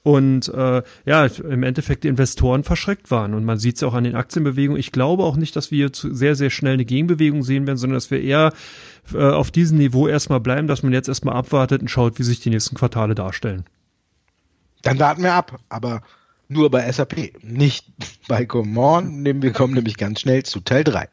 und 0.08 0.48
äh, 0.54 0.84
ja, 1.06 1.26
im 1.26 1.64
Endeffekt 1.64 2.06
die 2.06 2.08
Investoren 2.08 2.64
verschreckt 2.64 3.12
waren. 3.12 3.34
Und 3.34 3.44
man 3.44 3.58
sieht 3.58 3.76
es 3.76 3.84
auch 3.84 3.94
an 3.94 4.06
den 4.06 4.16
Aktienbewegungen. 4.16 4.80
Ich 4.80 4.94
glaube 4.94 5.24
auch 5.24 5.36
nicht, 5.36 5.54
dass 5.58 5.70
wir 5.70 5.92
zu 5.92 6.14
sehr, 6.14 6.36
sehr 6.36 6.50
schnell 6.50 6.76
eine 6.76 6.86
Gegenbewegung 6.86 7.44
sehen 7.44 7.68
werden, 7.68 7.78
sondern 7.78 7.98
dass 7.98 8.10
wir 8.10 8.22
eher 8.22 8.54
äh, 9.14 9.18
auf 9.18 9.52
diesem 9.52 9.78
Niveau 9.78 10.08
erstmal 10.08 10.40
bleiben, 10.40 10.68
dass 10.68 10.82
man 10.82 10.94
jetzt 10.94 11.10
erstmal 11.10 11.36
abwartet 11.36 11.82
und 11.82 11.90
schaut, 11.90 12.20
wie 12.20 12.24
sich 12.24 12.40
die 12.40 12.50
nächsten 12.50 12.76
Quartale 12.76 13.16
darstellen. 13.16 13.66
Dann 14.82 14.98
warten 14.98 15.24
wir 15.24 15.34
ab, 15.34 15.60
aber 15.68 16.02
nur 16.48 16.72
bei 16.72 16.90
SAP, 16.90 17.44
nicht 17.44 17.86
bei 18.30 18.46
Common. 18.46 19.26
Wir 19.26 19.52
kommen 19.52 19.74
nämlich 19.74 19.98
ganz 19.98 20.22
schnell 20.22 20.44
zu 20.44 20.62
Teil 20.62 20.86
3. 20.86 21.10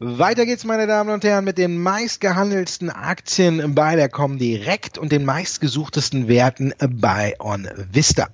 Weiter 0.00 0.44
geht's, 0.44 0.64
meine 0.64 0.86
Damen 0.86 1.08
und 1.08 1.24
Herren, 1.24 1.46
mit 1.46 1.56
den 1.56 1.80
meistgehandelsten 1.80 2.90
Aktien 2.90 3.74
bei 3.74 3.96
der 3.96 4.10
Comdirect 4.10 4.98
und 4.98 5.12
den 5.12 5.24
meistgesuchtesten 5.24 6.28
Werten 6.28 6.74
bei 6.78 7.36
OnVista. 7.38 8.28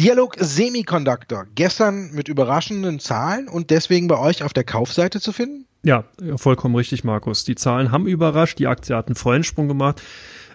Dialog 0.00 0.34
Semiconductor, 0.36 1.46
gestern 1.54 2.10
mit 2.12 2.26
überraschenden 2.26 2.98
Zahlen 2.98 3.46
und 3.46 3.70
deswegen 3.70 4.08
bei 4.08 4.18
euch 4.18 4.42
auf 4.42 4.52
der 4.52 4.64
Kaufseite 4.64 5.20
zu 5.20 5.32
finden? 5.32 5.66
Ja, 5.84 6.04
vollkommen 6.34 6.74
richtig, 6.74 7.04
Markus. 7.04 7.44
Die 7.44 7.54
Zahlen 7.54 7.92
haben 7.92 8.08
überrascht, 8.08 8.58
die 8.58 8.66
Aktie 8.66 8.96
hat 8.96 9.06
einen 9.06 9.14
Freudensprung 9.14 9.68
gemacht. 9.68 10.02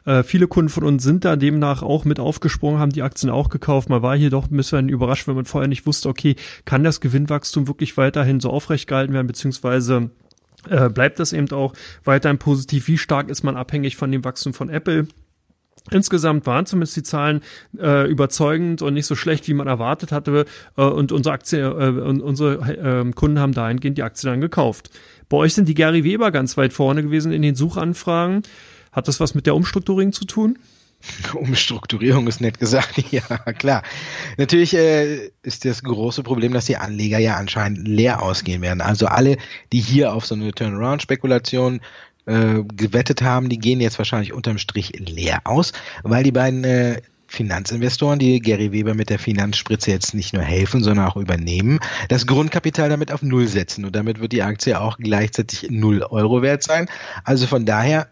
Äh, 0.06 0.24
viele 0.24 0.48
Kunden 0.48 0.70
von 0.70 0.84
uns 0.84 1.04
sind 1.04 1.26
da 1.26 1.36
demnach 1.36 1.82
auch 1.82 2.06
mit 2.06 2.20
aufgesprungen, 2.20 2.80
haben 2.80 2.92
die 2.92 3.02
Aktien 3.02 3.30
auch 3.30 3.50
gekauft. 3.50 3.90
Man 3.90 4.02
war 4.02 4.16
hier 4.16 4.30
doch 4.30 4.50
ein 4.50 4.58
bisschen 4.58 4.90
überrascht, 4.90 5.28
wenn 5.28 5.36
man 5.36 5.46
vorher 5.46 5.68
nicht 5.68 5.86
wusste, 5.86 6.10
okay, 6.10 6.36
kann 6.66 6.84
das 6.84 7.02
Gewinnwachstum 7.02 7.68
wirklich 7.68 7.98
weiterhin 7.98 8.40
so 8.40 8.50
aufrecht 8.50 8.88
gehalten 8.88 9.14
werden, 9.14 9.28
beziehungsweise 9.28 10.12
äh, 10.70 10.90
bleibt 10.90 11.20
das 11.20 11.34
eben 11.34 11.52
auch 11.52 11.74
weiterhin 12.04 12.38
positiv? 12.38 12.88
Wie 12.88 12.98
stark 12.98 13.30
ist 13.30 13.44
man 13.44 13.56
abhängig 13.58 13.98
von 13.98 14.12
dem 14.12 14.24
Wachstum 14.24 14.54
von 14.54 14.70
Apple? 14.70 15.08
Insgesamt 15.92 16.48
waren 16.48 16.66
zumindest 16.66 16.96
die 16.96 17.04
Zahlen 17.04 17.42
äh, 17.78 18.10
überzeugend 18.10 18.82
und 18.82 18.96
nicht 18.96 19.06
so 19.06 19.16
schlecht, 19.16 19.48
wie 19.48 19.54
man 19.54 19.68
erwartet 19.68 20.12
hatte. 20.12 20.46
Äh, 20.78 20.82
und 20.82 21.12
unsere 21.12 21.34
Aktie, 21.34 21.60
äh, 21.60 21.90
und 21.90 22.22
unsere 22.22 22.56
äh, 22.56 23.12
Kunden 23.12 23.40
haben 23.40 23.54
dahingehend 23.54 23.98
die 23.98 24.04
Aktie 24.04 24.30
dann 24.30 24.42
gekauft. 24.42 24.90
Bei 25.30 25.38
euch 25.38 25.54
sind 25.54 25.68
die 25.68 25.76
Gary 25.76 26.04
Weber 26.04 26.32
ganz 26.32 26.58
weit 26.58 26.74
vorne 26.74 27.04
gewesen 27.04 27.32
in 27.32 27.44
den 27.44 27.56
Suchanfragen. 27.56 28.42
Hat 28.96 29.10
das 29.10 29.20
was 29.20 29.36
mit 29.36 29.46
der 29.46 29.56
Umstrukturierung 29.56 30.14
zu 30.14 30.26
tun? 30.26 30.58
Umstrukturierung 31.34 32.28
ist 32.28 32.42
nett 32.42 32.60
gesagt, 32.60 32.98
ja 33.12 33.22
klar. 33.54 33.84
Natürlich 34.38 34.74
äh, 34.74 35.32
ist 35.44 35.66
das 35.66 35.84
große 35.84 36.24
Problem, 36.24 36.54
dass 36.54 36.66
die 36.66 36.78
Anleger 36.78 37.20
ja 37.20 37.36
anscheinend 37.36 37.88
leer 37.88 38.22
ausgehen 38.22 38.62
werden. 38.62 38.82
Also 38.82 39.08
alle, 39.08 39.38
die 39.72 39.82
hier 39.82 40.14
auf 40.14 40.26
so 40.26 40.36
eine 40.36 40.52
Turnaround-Spekulation 40.52 41.82
äh, 42.26 42.64
gewettet 42.76 43.22
haben, 43.22 43.50
die 43.50 43.60
gehen 43.60 43.82
jetzt 43.82 43.98
wahrscheinlich 43.98 44.34
unterm 44.34 44.58
Strich 44.58 44.94
leer 44.98 45.42
aus, 45.44 45.74
weil 46.04 46.24
die 46.24 46.32
beiden 46.32 46.64
äh, 46.64 47.02
Finanzinvestoren, 47.28 48.20
die 48.20 48.40
Gary 48.40 48.72
Weber 48.72 48.94
mit 48.94 49.10
der 49.10 49.20
Finanzspritze 49.20 49.92
jetzt 49.92 50.14
nicht 50.14 50.34
nur 50.34 50.44
helfen, 50.44 50.84
sondern 50.84 51.08
auch 51.08 51.18
übernehmen, 51.18 51.80
das 52.08 52.28
Grundkapital 52.28 52.88
damit 52.88 53.12
auf 53.12 53.24
Null 53.24 53.48
setzen 53.48 53.84
und 53.84 53.96
damit 53.96 54.20
wird 54.20 54.32
die 54.32 54.44
Aktie 54.44 54.80
auch 54.80 54.98
gleichzeitig 54.98 55.70
Null 55.70 56.04
Euro 56.04 56.42
wert 56.42 56.64
sein. 56.64 56.88
Also 57.24 57.48
von 57.48 57.66
daher 57.66 58.08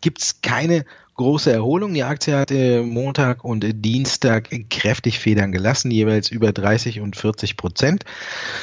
gibt 0.00 0.20
es 0.20 0.40
keine 0.42 0.84
große 1.18 1.52
Erholung. 1.52 1.92
Die 1.92 2.04
Aktie 2.04 2.34
hat 2.34 2.50
äh, 2.50 2.80
Montag 2.80 3.44
und 3.44 3.64
äh, 3.64 3.74
Dienstag 3.74 4.48
kräftig 4.70 5.18
Federn 5.18 5.52
gelassen, 5.52 5.90
jeweils 5.90 6.30
über 6.30 6.52
30 6.52 7.00
und 7.00 7.16
40 7.16 7.56
Prozent. 7.56 8.04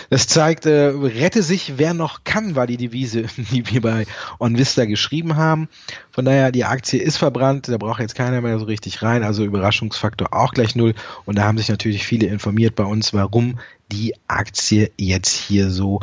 Das 0.09 0.25
zeigt, 0.25 0.65
äh, 0.65 0.87
rette 0.87 1.43
sich, 1.43 1.73
wer 1.77 1.93
noch 1.93 2.23
kann, 2.23 2.55
war 2.55 2.65
die 2.65 2.77
Devise, 2.77 3.25
die 3.51 3.69
wir 3.69 3.81
bei 3.81 4.07
OnVista 4.39 4.85
geschrieben 4.85 5.35
haben. 5.35 5.69
Von 6.11 6.25
daher, 6.25 6.51
die 6.51 6.65
Aktie 6.65 6.99
ist 6.99 7.17
verbrannt, 7.17 7.67
da 7.67 7.77
braucht 7.77 7.99
jetzt 7.99 8.15
keiner 8.15 8.41
mehr 8.41 8.57
so 8.57 8.65
richtig 8.65 9.03
rein, 9.03 9.23
also 9.23 9.43
Überraschungsfaktor 9.43 10.33
auch 10.33 10.53
gleich 10.53 10.75
null. 10.75 10.95
Und 11.25 11.37
da 11.37 11.43
haben 11.43 11.57
sich 11.57 11.69
natürlich 11.69 12.05
viele 12.05 12.27
informiert 12.27 12.75
bei 12.75 12.85
uns, 12.85 13.13
warum 13.13 13.59
die 13.91 14.15
Aktie 14.27 14.91
jetzt 14.97 15.35
hier 15.35 15.69
so 15.69 15.99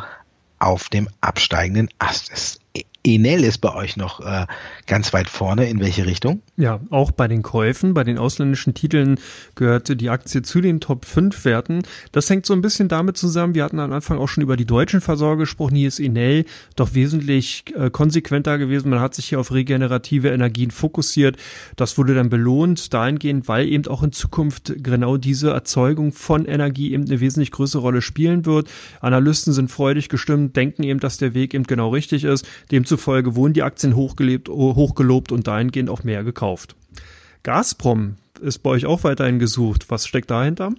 auf 0.59 0.91
dem 0.91 1.09
absteigenden 1.21 1.89
Ast 1.99 2.31
ist. 2.31 2.62
Enel 3.05 3.43
ist 3.43 3.59
bei 3.59 3.75
euch 3.75 3.97
noch 3.97 4.21
äh, 4.21 4.47
ganz 4.87 5.13
weit 5.13 5.29
vorne. 5.29 5.69
In 5.69 5.81
welche 5.81 6.07
Richtung? 6.07 6.41
Ja, 6.57 6.81
auch 6.91 7.11
bei 7.11 7.27
den 7.27 7.43
Käufen, 7.43 7.95
bei 7.95 8.05
den 8.05 8.17
ausländischen 8.17 8.75
Titeln 8.75 9.19
gehörte 9.57 9.97
die 9.97 10.09
Aktie 10.09 10.43
zu 10.43 10.61
den 10.61 10.81
Top 10.81 11.05
5 11.05 11.45
Werten. 11.45 11.83
Das 12.13 12.31
hängt 12.31 12.47
so 12.47 12.53
ein 12.55 12.63
bisschen 12.63 12.89
damit 12.89 13.17
zusammen. 13.17 13.55
Wir 13.55 13.65
hatten 13.65 13.81
am 13.81 13.93
Anfang 13.93 14.19
auch 14.19 14.29
schon 14.29 14.43
über 14.43 14.57
die 14.57 14.67
deutschen 14.67 15.01
Versorger 15.01 15.41
gesprochen. 15.41 15.75
Hier 15.75 15.89
ist 15.89 15.99
Enel 15.99 16.45
doch 16.77 16.95
wesentlich 16.95 17.65
äh, 17.77 17.91
konsequenter 17.91 18.59
gewesen. 18.59 18.91
Man 18.91 19.01
hat 19.01 19.15
sich 19.15 19.27
hier 19.27 19.41
auf 19.41 19.53
regenerative 19.53 20.29
Energien 20.29 20.71
fokussiert. 20.71 21.37
Das 21.75 21.99
wurde 21.99 22.15
dann 22.15 22.31
belohnt 22.31 22.95
dahingehend, 22.95 23.49
weil 23.49 23.67
eben 23.67 23.87
auch 23.89 24.05
in 24.05 24.13
Zukunft 24.13 24.75
genau 24.77 25.17
diese 25.17 25.51
Erzeugung 25.51 26.13
von 26.13 26.45
Energie 26.45 26.93
eben 26.93 27.07
eine 27.07 27.19
wesentlich 27.19 27.51
größere 27.51 27.83
Rolle 27.83 28.03
spielen 28.03 28.47
wird. 28.47 28.71
Analysten 29.01 29.53
sind 29.53 29.73
freudig 29.73 30.09
gestimmt, 30.09 30.55
denken 30.55 30.85
eben, 30.85 31.01
dass 31.01 31.17
der 31.17 31.35
Weg 31.35 31.55
eben 31.55 31.65
genau 31.65 31.89
richtig 31.89 32.23
ist. 32.23 32.47
Dem 32.71 32.85
Demzufolge 32.93 33.37
wurden 33.37 33.55
die 33.55 33.63
Aktien 33.63 33.97
hochgelebt, 33.97 34.51
hochgelobt 34.51 35.33
und 35.33 35.47
dahingehend 35.47 35.89
auch 35.89 36.05
mehr 36.05 36.25
gekauft. 36.25 36.77
Gazprom 37.43 38.17
ist 38.43 38.59
bei 38.59 38.69
euch 38.69 38.85
auch 38.85 39.03
weiterhin 39.03 39.39
gesucht. 39.39 39.87
Was 39.89 40.07
steckt 40.07 40.31
dahinter? 40.31 40.75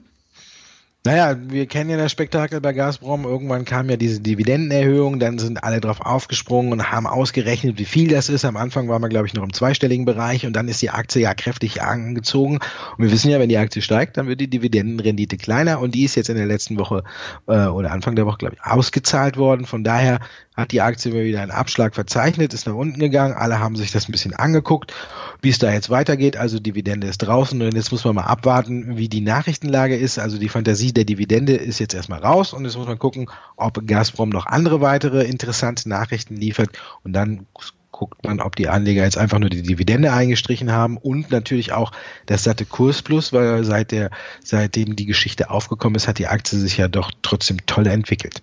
Naja, 1.05 1.35
wir 1.49 1.65
kennen 1.65 1.89
ja 1.89 1.97
das 1.97 2.13
Spektakel 2.13 2.61
bei 2.61 2.71
Gazprom. 2.71 3.25
Irgendwann 3.25 3.65
kam 3.65 3.89
ja 3.89 3.97
diese 3.97 4.21
Dividendenerhöhung, 4.21 5.19
dann 5.19 5.37
sind 5.37 5.61
alle 5.61 5.81
drauf 5.81 5.99
aufgesprungen 5.99 6.71
und 6.71 6.93
haben 6.93 7.07
ausgerechnet, 7.07 7.77
wie 7.77 7.83
viel 7.83 8.07
das 8.07 8.29
ist. 8.29 8.45
Am 8.45 8.55
Anfang 8.55 8.87
waren 8.87 9.01
wir, 9.01 9.09
glaube 9.09 9.27
ich, 9.27 9.33
noch 9.33 9.43
im 9.43 9.51
zweistelligen 9.51 10.05
Bereich 10.05 10.45
und 10.45 10.53
dann 10.53 10.69
ist 10.69 10.81
die 10.81 10.91
Aktie 10.91 11.21
ja 11.21 11.33
kräftig 11.33 11.81
angezogen. 11.81 12.59
Und 12.97 13.03
wir 13.03 13.11
wissen 13.11 13.29
ja, 13.29 13.39
wenn 13.39 13.49
die 13.49 13.57
Aktie 13.57 13.81
steigt, 13.81 14.15
dann 14.15 14.27
wird 14.27 14.39
die 14.39 14.49
Dividendenrendite 14.49 15.35
kleiner 15.35 15.81
und 15.81 15.93
die 15.93 16.05
ist 16.05 16.15
jetzt 16.15 16.29
in 16.29 16.37
der 16.37 16.45
letzten 16.45 16.77
Woche 16.77 17.03
äh, 17.47 17.65
oder 17.65 17.91
Anfang 17.91 18.15
der 18.15 18.25
Woche, 18.25 18.37
glaube 18.37 18.55
ich, 18.55 18.63
ausgezahlt 18.63 19.35
worden. 19.35 19.65
Von 19.65 19.83
daher 19.83 20.21
hat 20.55 20.71
die 20.71 20.81
Aktie 20.81 21.11
immer 21.11 21.23
wieder 21.23 21.41
einen 21.41 21.51
Abschlag 21.51 21.95
verzeichnet, 21.95 22.53
ist 22.53 22.67
nach 22.67 22.75
unten 22.75 22.99
gegangen. 22.99 23.33
Alle 23.33 23.59
haben 23.59 23.75
sich 23.75 23.91
das 23.91 24.07
ein 24.07 24.11
bisschen 24.11 24.35
angeguckt, 24.35 24.93
wie 25.41 25.49
es 25.49 25.57
da 25.57 25.73
jetzt 25.73 25.89
weitergeht. 25.89 26.37
Also 26.37 26.59
Dividende 26.59 27.07
ist 27.07 27.17
draußen 27.17 27.61
und 27.61 27.73
jetzt 27.73 27.91
muss 27.91 28.05
man 28.05 28.15
mal 28.15 28.23
abwarten, 28.23 28.95
wie 28.97 29.09
die 29.09 29.21
Nachrichtenlage 29.21 29.97
ist. 29.97 30.19
Also 30.19 30.37
die 30.37 30.49
Fantasie 30.49 30.92
der 30.93 31.05
Dividende 31.05 31.53
ist 31.53 31.79
jetzt 31.79 31.93
erstmal 31.93 32.19
raus 32.19 32.53
und 32.53 32.65
jetzt 32.65 32.77
muss 32.77 32.87
man 32.87 32.99
gucken, 32.99 33.29
ob 33.55 33.85
Gazprom 33.85 34.29
noch 34.29 34.45
andere 34.45 34.81
weitere 34.81 35.23
interessante 35.23 35.89
Nachrichten 35.89 36.35
liefert 36.35 36.69
und 37.03 37.13
dann 37.13 37.45
guckt 37.91 38.25
man, 38.25 38.39
ob 38.41 38.55
die 38.55 38.69
Anleger 38.69 39.03
jetzt 39.03 39.17
einfach 39.17 39.39
nur 39.39 39.49
die 39.49 39.61
Dividende 39.61 40.11
eingestrichen 40.11 40.71
haben 40.71 40.97
und 40.97 41.31
natürlich 41.31 41.73
auch 41.73 41.91
das 42.25 42.43
satte 42.43 42.65
Kurs 42.65 43.01
plus, 43.01 43.33
weil 43.33 43.63
seit 43.63 43.91
der, 43.91 44.09
seitdem 44.43 44.95
die 44.95 45.05
Geschichte 45.05 45.49
aufgekommen 45.49 45.95
ist, 45.95 46.07
hat 46.07 46.17
die 46.17 46.27
Aktie 46.27 46.57
sich 46.57 46.77
ja 46.77 46.87
doch 46.87 47.11
trotzdem 47.21 47.65
toll 47.65 47.87
entwickelt. 47.87 48.41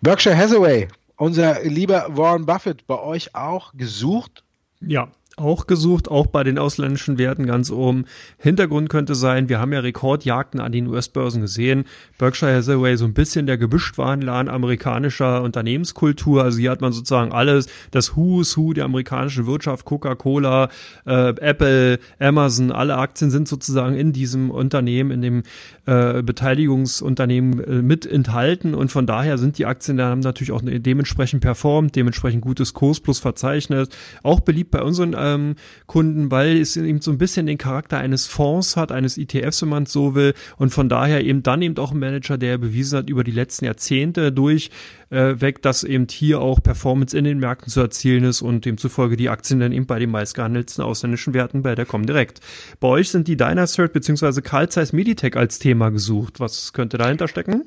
Berkshire 0.00 0.36
Hathaway 0.36 0.88
unser 1.20 1.62
lieber 1.64 2.06
Warren 2.16 2.46
Buffett 2.46 2.86
bei 2.86 2.98
euch 2.98 3.34
auch 3.34 3.74
gesucht? 3.74 4.42
Ja, 4.80 5.08
auch 5.40 5.66
gesucht, 5.66 6.08
auch 6.10 6.26
bei 6.26 6.44
den 6.44 6.58
ausländischen 6.58 7.18
Werten 7.18 7.46
ganz 7.46 7.70
oben. 7.70 8.04
Hintergrund 8.38 8.88
könnte 8.88 9.14
sein, 9.14 9.48
wir 9.48 9.60
haben 9.60 9.72
ja 9.72 9.80
Rekordjagden 9.80 10.60
an 10.60 10.72
den 10.72 10.88
US-Börsen 10.88 11.40
gesehen. 11.40 11.84
Berkshire 12.18 12.54
Hathaway 12.54 12.96
so 12.96 13.04
ein 13.04 13.14
bisschen 13.14 13.46
der 13.46 13.56
Gemischtwarenladen 13.56 14.50
amerikanischer 14.50 15.42
Unternehmenskultur. 15.42 16.42
Also 16.42 16.58
hier 16.58 16.70
hat 16.70 16.80
man 16.80 16.92
sozusagen 16.92 17.32
alles, 17.32 17.68
das 17.92 18.16
Who's 18.16 18.56
Who 18.56 18.72
der 18.72 18.84
amerikanischen 18.84 19.46
Wirtschaft, 19.46 19.84
Coca-Cola, 19.84 20.68
äh, 21.06 21.28
Apple, 21.40 21.98
Amazon, 22.18 22.72
alle 22.72 22.96
Aktien 22.96 23.30
sind 23.30 23.48
sozusagen 23.48 23.96
in 23.96 24.12
diesem 24.12 24.50
Unternehmen, 24.50 25.10
in 25.10 25.22
dem 25.22 25.42
äh, 25.86 26.22
Beteiligungsunternehmen 26.22 27.64
äh, 27.64 27.82
mit 27.82 28.06
enthalten 28.06 28.74
und 28.74 28.90
von 28.90 29.06
daher 29.06 29.38
sind 29.38 29.58
die 29.58 29.66
Aktien 29.66 29.96
da 29.96 30.10
haben 30.10 30.20
natürlich 30.20 30.52
auch 30.52 30.62
dementsprechend 30.64 31.42
performt, 31.42 31.94
dementsprechend 31.94 32.42
gutes 32.42 32.74
Kurs 32.74 33.00
plus 33.00 33.18
verzeichnet. 33.18 33.94
Auch 34.22 34.40
beliebt 34.40 34.70
bei 34.70 34.82
unseren 34.82 35.14
ähm, 35.34 35.54
Kunden, 35.86 36.30
weil 36.30 36.58
es 36.58 36.76
eben 36.76 37.00
so 37.00 37.10
ein 37.10 37.18
bisschen 37.18 37.46
den 37.46 37.58
Charakter 37.58 37.98
eines 37.98 38.26
Fonds 38.26 38.76
hat, 38.76 38.92
eines 38.92 39.18
ETFs, 39.18 39.62
wenn 39.62 39.68
man 39.68 39.82
es 39.84 39.92
so 39.92 40.14
will. 40.14 40.34
Und 40.56 40.70
von 40.70 40.88
daher 40.88 41.24
eben 41.24 41.42
dann 41.42 41.62
eben 41.62 41.76
auch 41.78 41.92
ein 41.92 41.98
Manager, 41.98 42.38
der 42.38 42.58
bewiesen 42.58 42.98
hat 42.98 43.10
über 43.10 43.24
die 43.24 43.30
letzten 43.30 43.64
Jahrzehnte 43.64 44.32
durch 44.32 44.70
äh, 45.10 45.40
weg, 45.40 45.62
dass 45.62 45.84
eben 45.84 46.06
hier 46.10 46.40
auch 46.40 46.62
Performance 46.62 47.16
in 47.16 47.24
den 47.24 47.38
Märkten 47.38 47.70
zu 47.70 47.80
erzielen 47.80 48.24
ist 48.24 48.42
und 48.42 48.64
demzufolge 48.64 49.16
die 49.16 49.28
Aktien 49.28 49.60
dann 49.60 49.72
eben 49.72 49.86
bei 49.86 49.98
den 49.98 50.10
meistgehandelten 50.10 50.82
ausländischen 50.82 51.34
Werten 51.34 51.62
bei 51.62 51.74
der 51.74 51.86
Comdirect. 51.86 52.40
Bei 52.78 52.88
euch 52.88 53.10
sind 53.10 53.28
die 53.28 53.36
Dynacert 53.36 53.92
bzw. 53.92 54.40
Carl 54.40 54.68
Zeiss 54.68 54.92
Meditech 54.92 55.36
als 55.36 55.58
Thema 55.58 55.90
gesucht. 55.90 56.40
Was 56.40 56.72
könnte 56.72 56.98
dahinter 56.98 57.28
stecken? 57.28 57.64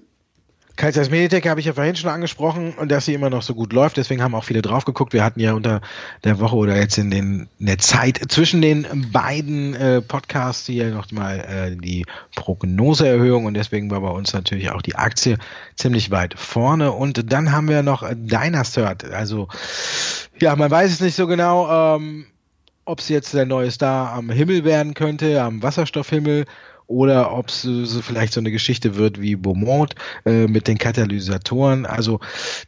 Kaisers 0.76 1.12
Meditech 1.12 1.48
habe 1.48 1.60
ich 1.60 1.68
ja 1.68 1.74
vorhin 1.74 1.96
schon 1.96 2.10
angesprochen 2.10 2.74
und 2.74 2.92
dass 2.92 3.06
sie 3.06 3.14
immer 3.14 3.30
noch 3.30 3.44
so 3.44 3.54
gut 3.54 3.74
läuft. 3.74 3.98
Deswegen 3.98 4.24
haben 4.24 4.34
auch 4.34 4.44
viele 4.44 4.64
drauf 4.64 4.86
geguckt. 4.86 5.14
Wir 5.14 5.24
hatten 5.24 5.40
ja 5.40 5.54
unter 5.54 5.82
der 6.24 6.40
Woche 6.40 6.56
oder 6.56 6.76
jetzt 6.76 6.98
in, 6.98 7.12
den, 7.12 7.48
in 7.60 7.66
der 7.68 7.78
Zeit 7.78 8.20
zwischen 8.30 8.62
den 8.62 9.12
beiden 9.12 9.76
äh, 9.76 10.02
Podcasts 10.02 10.66
hier 10.66 10.90
noch 10.90 11.12
mal 11.12 11.40
äh, 11.40 11.76
die 11.76 12.06
Prognoseerhöhung 12.36 13.46
und 13.46 13.54
deswegen 13.54 13.92
war 13.92 14.02
bei 14.02 14.10
uns 14.10 14.34
natürlich 14.34 14.72
auch 14.72 14.82
die 14.82 14.96
Aktie 14.96 15.38
ziemlich 15.76 16.10
weit 16.10 16.40
vorne. 16.40 16.92
Und 16.92 17.32
dann 17.32 17.52
haben 17.52 17.70
wir 17.70 17.84
noch 17.84 18.04
Dynastert. 18.12 19.12
Also 19.12 19.50
ja, 20.40 20.56
man 20.56 20.72
weiß 20.72 20.92
es 20.92 21.02
nicht 21.02 21.16
so 21.16 21.28
genau, 21.28 21.98
ähm, 21.98 22.26
ob 22.86 23.00
es 23.00 23.10
jetzt 23.10 23.34
der 23.36 23.46
neue 23.46 23.70
Star 23.70 24.12
am 24.14 24.30
Himmel 24.32 24.66
werden 24.66 24.96
könnte, 24.96 25.42
am 25.42 25.62
Wasserstoffhimmel 25.62 26.46
oder 26.88 27.34
ob 27.34 27.50
es 27.50 27.62
so 27.64 28.02
vielleicht 28.02 28.34
so 28.34 28.40
eine 28.40 28.52
Geschichte 28.52 28.96
wird 28.96 29.22
wie 29.22 29.36
Beaumont 29.36 29.96
äh, 30.26 30.48
mit 30.48 30.68
den 30.68 30.78
Katalysatoren. 30.78 31.86
Also 31.86 32.20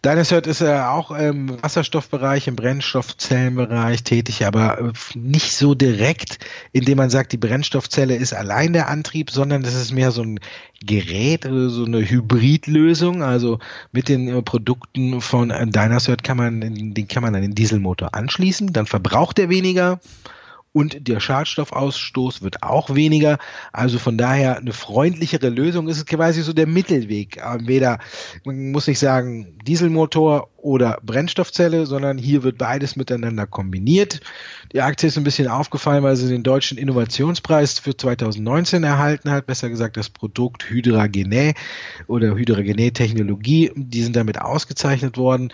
Dynasert 0.03 0.47
ist 0.47 0.61
ja 0.61 0.91
auch 0.91 1.11
im 1.11 1.61
Wasserstoffbereich, 1.61 2.47
im 2.47 2.55
Brennstoffzellenbereich 2.55 4.03
tätig, 4.03 4.45
aber 4.45 4.79
äh, 4.79 4.91
nicht 5.15 5.53
so 5.53 5.75
direkt, 5.75 6.39
indem 6.71 6.97
man 6.97 7.09
sagt, 7.09 7.31
die 7.31 7.37
Brennstoffzelle 7.37 8.15
ist 8.15 8.33
allein 8.33 8.73
der 8.73 8.87
Antrieb, 8.87 9.31
sondern 9.31 9.63
das 9.63 9.75
ist 9.75 9.91
mehr 9.91 10.11
so 10.11 10.21
ein 10.21 10.39
Gerät, 10.85 11.45
also 11.45 11.69
so 11.69 11.85
eine 11.85 12.07
Hybridlösung. 12.07 13.23
Also 13.23 13.59
mit 13.91 14.09
den 14.09 14.27
äh, 14.27 14.41
Produkten 14.41 15.21
von 15.21 15.49
Dynasert 15.49 16.23
kann 16.23 16.37
man, 16.37 16.61
den 16.61 17.07
kann 17.07 17.23
man 17.23 17.35
an 17.35 17.41
den 17.41 17.55
Dieselmotor 17.55 18.13
anschließen, 18.13 18.73
dann 18.73 18.85
verbraucht 18.85 19.39
er 19.39 19.49
weniger 19.49 19.99
und 20.75 21.07
der 21.07 21.21
Schadstoffausstoß 21.21 22.41
wird 22.41 22.61
auch 22.61 22.93
weniger. 22.93 23.37
Also 23.71 23.97
von 23.97 24.17
daher 24.17 24.57
eine 24.57 24.73
freundlichere 24.73 25.47
Lösung 25.47 25.87
ist 25.87 26.05
quasi 26.05 26.41
so 26.41 26.51
der 26.51 26.67
Mittelweg. 26.67 27.41
Weder, 27.59 27.99
man 28.43 28.73
muss 28.73 28.85
nicht 28.85 28.99
sagen, 28.99 29.57
Dieselmotor 29.65 30.49
oder 30.57 30.99
Brennstoffzelle, 31.01 31.85
sondern 31.85 32.17
hier 32.17 32.43
wird 32.43 32.57
beides 32.57 32.97
miteinander 32.97 33.47
kombiniert. 33.47 34.19
Die 34.73 34.81
Aktie 34.81 35.07
ist 35.07 35.17
ein 35.17 35.23
bisschen 35.23 35.47
aufgefallen, 35.47 36.03
weil 36.03 36.17
sie 36.17 36.27
den 36.27 36.43
deutschen 36.43 36.77
Innovationspreis 36.77 37.79
für 37.79 37.95
2019 37.95 38.83
erhalten 38.83 39.31
hat, 39.31 39.45
besser 39.45 39.69
gesagt 39.69 39.95
das 39.95 40.09
Produkt 40.09 40.69
Hydragenä 40.69 41.53
oder 42.07 42.35
Hydragenä-Technologie. 42.35 43.71
Die 43.77 44.03
sind 44.03 44.17
damit 44.17 44.41
ausgezeichnet 44.41 45.17
worden. 45.17 45.53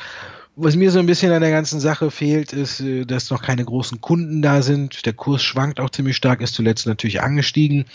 Was 0.58 0.76
mir 0.76 0.92
so 0.92 1.00
ein 1.00 1.06
bisschen 1.06 1.32
an 1.32 1.42
der 1.42 1.50
ganzen 1.50 1.80
Sache 1.80 2.12
fehlt, 2.12 2.52
ist, 2.52 2.82
äh, 2.82 3.06
dass 3.06 3.30
noch 3.30 3.42
keine 3.42 3.64
großen 3.64 4.02
Kunden 4.02 4.42
da 4.42 4.62
sind. 4.62 5.06
Der 5.06 5.14
Kurs 5.14 5.42
schwankt 5.42 5.80
auch 5.80 5.90
ziemlich 5.90 6.18
stark, 6.18 6.42
ist 6.42 6.56
zuletzt 6.56 6.88
natürlich 6.88 7.22
angestiegen. 7.22 7.86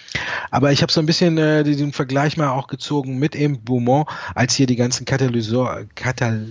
Aber 0.51 0.73
ich 0.73 0.81
habe 0.81 0.91
so 0.91 1.01
ein 1.01 1.07
bisschen 1.07 1.37
äh, 1.37 1.65
den 1.65 1.93
Vergleich 1.93 2.39
mal 2.39 2.51
auch 2.51 2.67
gezogen 2.67 3.19
mit 3.19 3.37
eben 3.37 3.63
Beaumont, 3.63 4.09
als 4.35 4.55
hier 4.55 4.67
die 4.67 4.77
ganzen 4.77 5.05
Katalysor, 5.05 5.83
Katal 5.95 6.47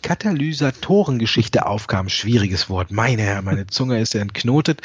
Katalysatorengeschichte 0.00 1.66
aufkam. 1.66 2.08
Schwieriges 2.08 2.70
Wort. 2.70 2.90
Meine 2.90 3.20
Herren, 3.20 3.44
meine 3.44 3.66
Zunge 3.66 4.00
ist 4.00 4.14
entknotet. 4.14 4.80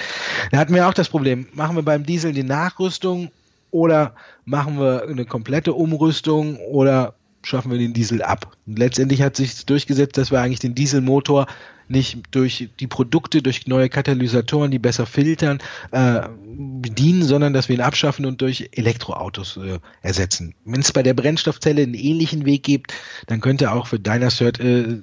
Da 0.51 0.57
hatten 0.57 0.73
wir 0.73 0.89
auch 0.89 0.93
das 0.93 1.07
Problem. 1.07 1.47
Machen 1.53 1.77
wir 1.77 1.83
beim 1.83 2.05
Diesel 2.05 2.33
die 2.33 2.43
Nachrüstung 2.43 3.31
oder 3.71 4.15
machen 4.43 4.79
wir 4.79 5.07
eine 5.07 5.25
komplette 5.25 5.73
Umrüstung 5.73 6.57
oder 6.57 7.13
schaffen 7.47 7.71
wir 7.71 7.77
den 7.77 7.93
Diesel 7.93 8.21
ab. 8.21 8.55
Und 8.65 8.77
letztendlich 8.77 9.21
hat 9.21 9.35
sich 9.35 9.65
durchgesetzt, 9.65 10.17
dass 10.17 10.31
wir 10.31 10.41
eigentlich 10.41 10.59
den 10.59 10.75
Dieselmotor 10.75 11.47
nicht 11.87 12.19
durch 12.31 12.69
die 12.79 12.87
Produkte, 12.87 13.41
durch 13.41 13.65
neue 13.67 13.87
Katalysatoren, 13.87 14.71
die 14.71 14.79
besser 14.79 15.05
filtern, 15.05 15.59
äh, 15.91 16.27
bedienen, 16.45 17.23
sondern 17.23 17.53
dass 17.53 17.69
wir 17.69 17.77
ihn 17.77 17.81
abschaffen 17.81 18.25
und 18.25 18.41
durch 18.41 18.69
Elektroautos 18.73 19.57
äh, 19.57 19.79
ersetzen. 20.01 20.53
Wenn 20.65 20.81
es 20.81 20.91
bei 20.91 21.03
der 21.03 21.13
Brennstoffzelle 21.13 21.83
einen 21.83 21.93
ähnlichen 21.93 22.45
Weg 22.45 22.63
gibt, 22.63 22.93
dann 23.27 23.39
könnte 23.39 23.71
auch 23.71 23.87
für 23.87 23.99
Dynacert 23.99 24.59
äh, 24.59 25.01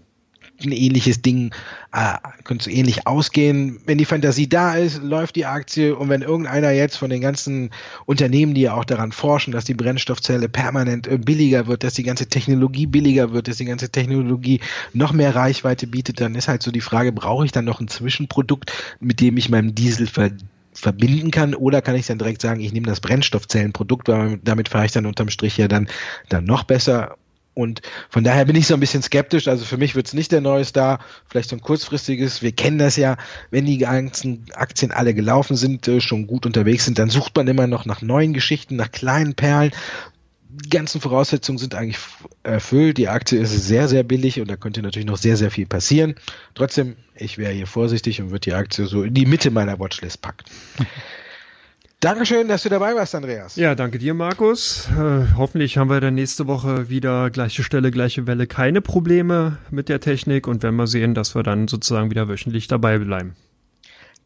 ein 0.63 0.73
ähnliches 0.73 1.23
Ding, 1.23 1.53
äh, 1.93 2.17
könnte 2.45 2.65
so 2.65 2.71
ähnlich 2.71 3.07
ausgehen. 3.07 3.81
Wenn 3.87 3.99
die 3.99 4.05
Fantasie 4.05 4.49
da 4.49 4.75
ist, 4.75 5.03
läuft 5.03 5.37
die 5.37 5.47
Aktie. 5.47 5.97
Und 5.97 6.09
wenn 6.09 6.23
irgendeiner 6.23 6.71
jetzt 6.71 6.97
von 6.97 7.11
den 7.11 7.21
ganzen 7.21 7.71
Unternehmen, 8.07 8.55
die 8.55 8.63
ja 8.63 8.75
auch 8.75 8.85
daran 8.85 9.13
forschen, 9.13 9.53
dass 9.53 9.65
die 9.65 9.75
Brennstoffzelle 9.75 10.49
permanent 10.49 11.07
äh, 11.07 11.19
billiger 11.19 11.67
wird, 11.67 11.83
dass 11.83 11.95
die 11.95 12.03
ganze 12.03 12.27
Technologie 12.27 12.87
billiger 12.87 13.33
wird, 13.33 13.49
dass 13.49 13.57
die 13.57 13.65
ganze 13.65 13.91
Technologie 13.91 14.61
noch 14.93 15.13
mehr 15.13 15.35
Reichweite 15.35 15.87
bietet, 15.87 16.21
dann 16.21 16.35
ist 16.35 16.49
halt 16.49 16.63
so 16.63 16.71
die 16.71 16.81
Frage, 16.81 17.13
brauche 17.13 17.45
ich 17.45 17.53
dann 17.53 17.65
noch 17.65 17.81
ein 17.81 17.89
Zwischenprodukt, 17.89 18.73
mit 19.01 19.21
dem 19.21 19.37
ich 19.37 19.49
meinem 19.49 19.75
Diesel 19.75 20.07
ver 20.07 20.31
verbinden 20.77 21.31
kann? 21.31 21.55
Oder 21.55 21.83
kann 21.83 21.95
ich 21.95 22.07
dann 22.07 22.19
direkt 22.19 22.43
sagen, 22.43 22.61
ich 22.61 22.73
nehme 22.73 22.89
das 22.89 22.99
Brennstoffzellenprodukt, 22.99 24.09
weil 24.09 24.41
damit 24.43 24.69
fahre 24.69 24.87
ich 24.87 24.93
dann 24.93 25.07
unterm 25.07 25.31
Strich 25.31 25.57
ja 25.57 25.69
dann, 25.69 25.89
dann 26.29 26.45
noch 26.45 26.65
besser 26.65 27.17
und 27.55 27.83
von 28.11 28.25
daher 28.25 28.45
bin 28.45 28.57
ich 28.57 28.67
so 28.67 28.75
ein 28.75 28.81
bisschen 28.81 29.03
skeptisch. 29.03 29.47
Also 29.49 29.65
für 29.65 29.77
mich 29.77 29.95
wird 29.95 30.09
es 30.09 30.13
nicht 30.13 30.33
der 30.33 30.41
neue 30.41 30.65
Star, 30.65 30.99
vielleicht 31.27 31.51
so 31.51 31.57
ein 31.57 31.63
kurzfristiges. 31.63 32.43
Wir 32.43 32.53
kennen 32.53 32.79
das 32.79 32.97
ja, 32.97 33.17
wenn 33.51 33.65
die 33.65 33.79
ganzen 33.79 34.47
Aktien 34.55 34.91
alle 34.91 35.15
gelaufen 35.15 35.57
sind, 35.57 35.87
äh, 35.87 36.01
schon 36.01 36.27
gut 36.27 36.47
unterwegs 36.47 36.85
sind, 36.85 36.99
dann 36.99 37.11
sucht 37.11 37.37
man 37.37 37.47
immer 37.47 37.67
noch 37.67 37.87
nach 37.87 38.03
neuen 38.03 38.33
Geschichten, 38.33 38.77
nach 38.77 38.91
kleinen 38.91 39.35
Perlen. 39.35 39.71
Die 40.49 40.69
ganzen 40.69 41.01
Voraussetzungen 41.01 41.59
sind 41.59 41.75
eigentlich 41.75 41.99
erfüllt. 42.45 42.99
Die 42.99 43.09
Aktie 43.09 43.41
ist 43.41 43.51
sehr, 43.51 43.89
sehr 43.89 44.05
billig 44.05 44.41
und 44.41 44.49
da 44.49 44.57
könnte 44.57 44.83
natürlich 44.83 45.07
noch 45.07 45.17
sehr, 45.17 45.37
sehr 45.37 45.51
viel 45.51 45.67
passieren. 45.67 46.15
Trotzdem, 46.55 46.97
ich 47.17 47.39
wäre 47.39 47.53
hier 47.53 47.67
vorsichtig 47.67 48.21
und 48.21 48.31
würde 48.31 48.41
die 48.41 48.55
Aktie 48.55 48.87
so 48.87 49.03
in 49.03 49.15
die 49.15 49.27
Mitte 49.27 49.51
meiner 49.51 49.79
Watchlist 49.81 50.23
packen. 50.23 50.45
Dankeschön, 52.05 52.49
dass 52.49 52.63
du 52.63 52.69
dabei 52.69 52.95
warst, 52.95 53.15
Andreas. 53.15 53.57
Ja, 53.57 53.75
danke 53.75 53.97
dir, 53.97 54.13
Markus. 54.13 54.91
Äh, 54.91 55.25
hoffentlich 55.39 55.79
haben 55.79 55.89
wir 55.89 56.03
dann 56.03 56.15
nächste 56.15 56.47
Woche 56.47 56.91
wieder 56.91 57.31
gleiche 57.31 57.63
Stelle, 57.63 57.91
gleiche 57.91 58.27
Welle, 58.27 58.47
keine 58.47 58.83
Probleme 58.83 59.57
mit 59.71 59.89
der 59.89 60.01
Technik 60.01 60.47
und 60.47 60.63
wenn 60.63 60.77
wir 60.77 60.87
sehen, 60.87 61.15
dass 61.15 61.35
wir 61.35 61.43
dann 61.43 61.67
sozusagen 61.67 62.11
wieder 62.11 62.29
wöchentlich 62.29 62.69
dabei 62.69 62.99
bleiben. 62.99 63.35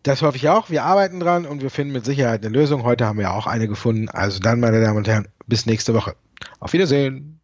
Das 0.02 0.22
hoffe 0.22 0.36
ich 0.38 0.48
auch. 0.48 0.70
Wir 0.70 0.82
arbeiten 0.82 1.20
dran 1.20 1.46
und 1.46 1.62
wir 1.62 1.70
finden 1.70 1.92
mit 1.92 2.04
Sicherheit 2.04 2.44
eine 2.44 2.52
Lösung. 2.52 2.82
Heute 2.82 3.06
haben 3.06 3.20
wir 3.20 3.32
auch 3.32 3.46
eine 3.46 3.68
gefunden. 3.68 4.08
Also 4.08 4.40
dann, 4.40 4.58
meine 4.58 4.80
Damen 4.80 4.96
und 4.96 5.06
Herren, 5.06 5.28
bis 5.46 5.64
nächste 5.64 5.94
Woche. 5.94 6.16
Auf 6.58 6.72
Wiedersehen. 6.72 7.38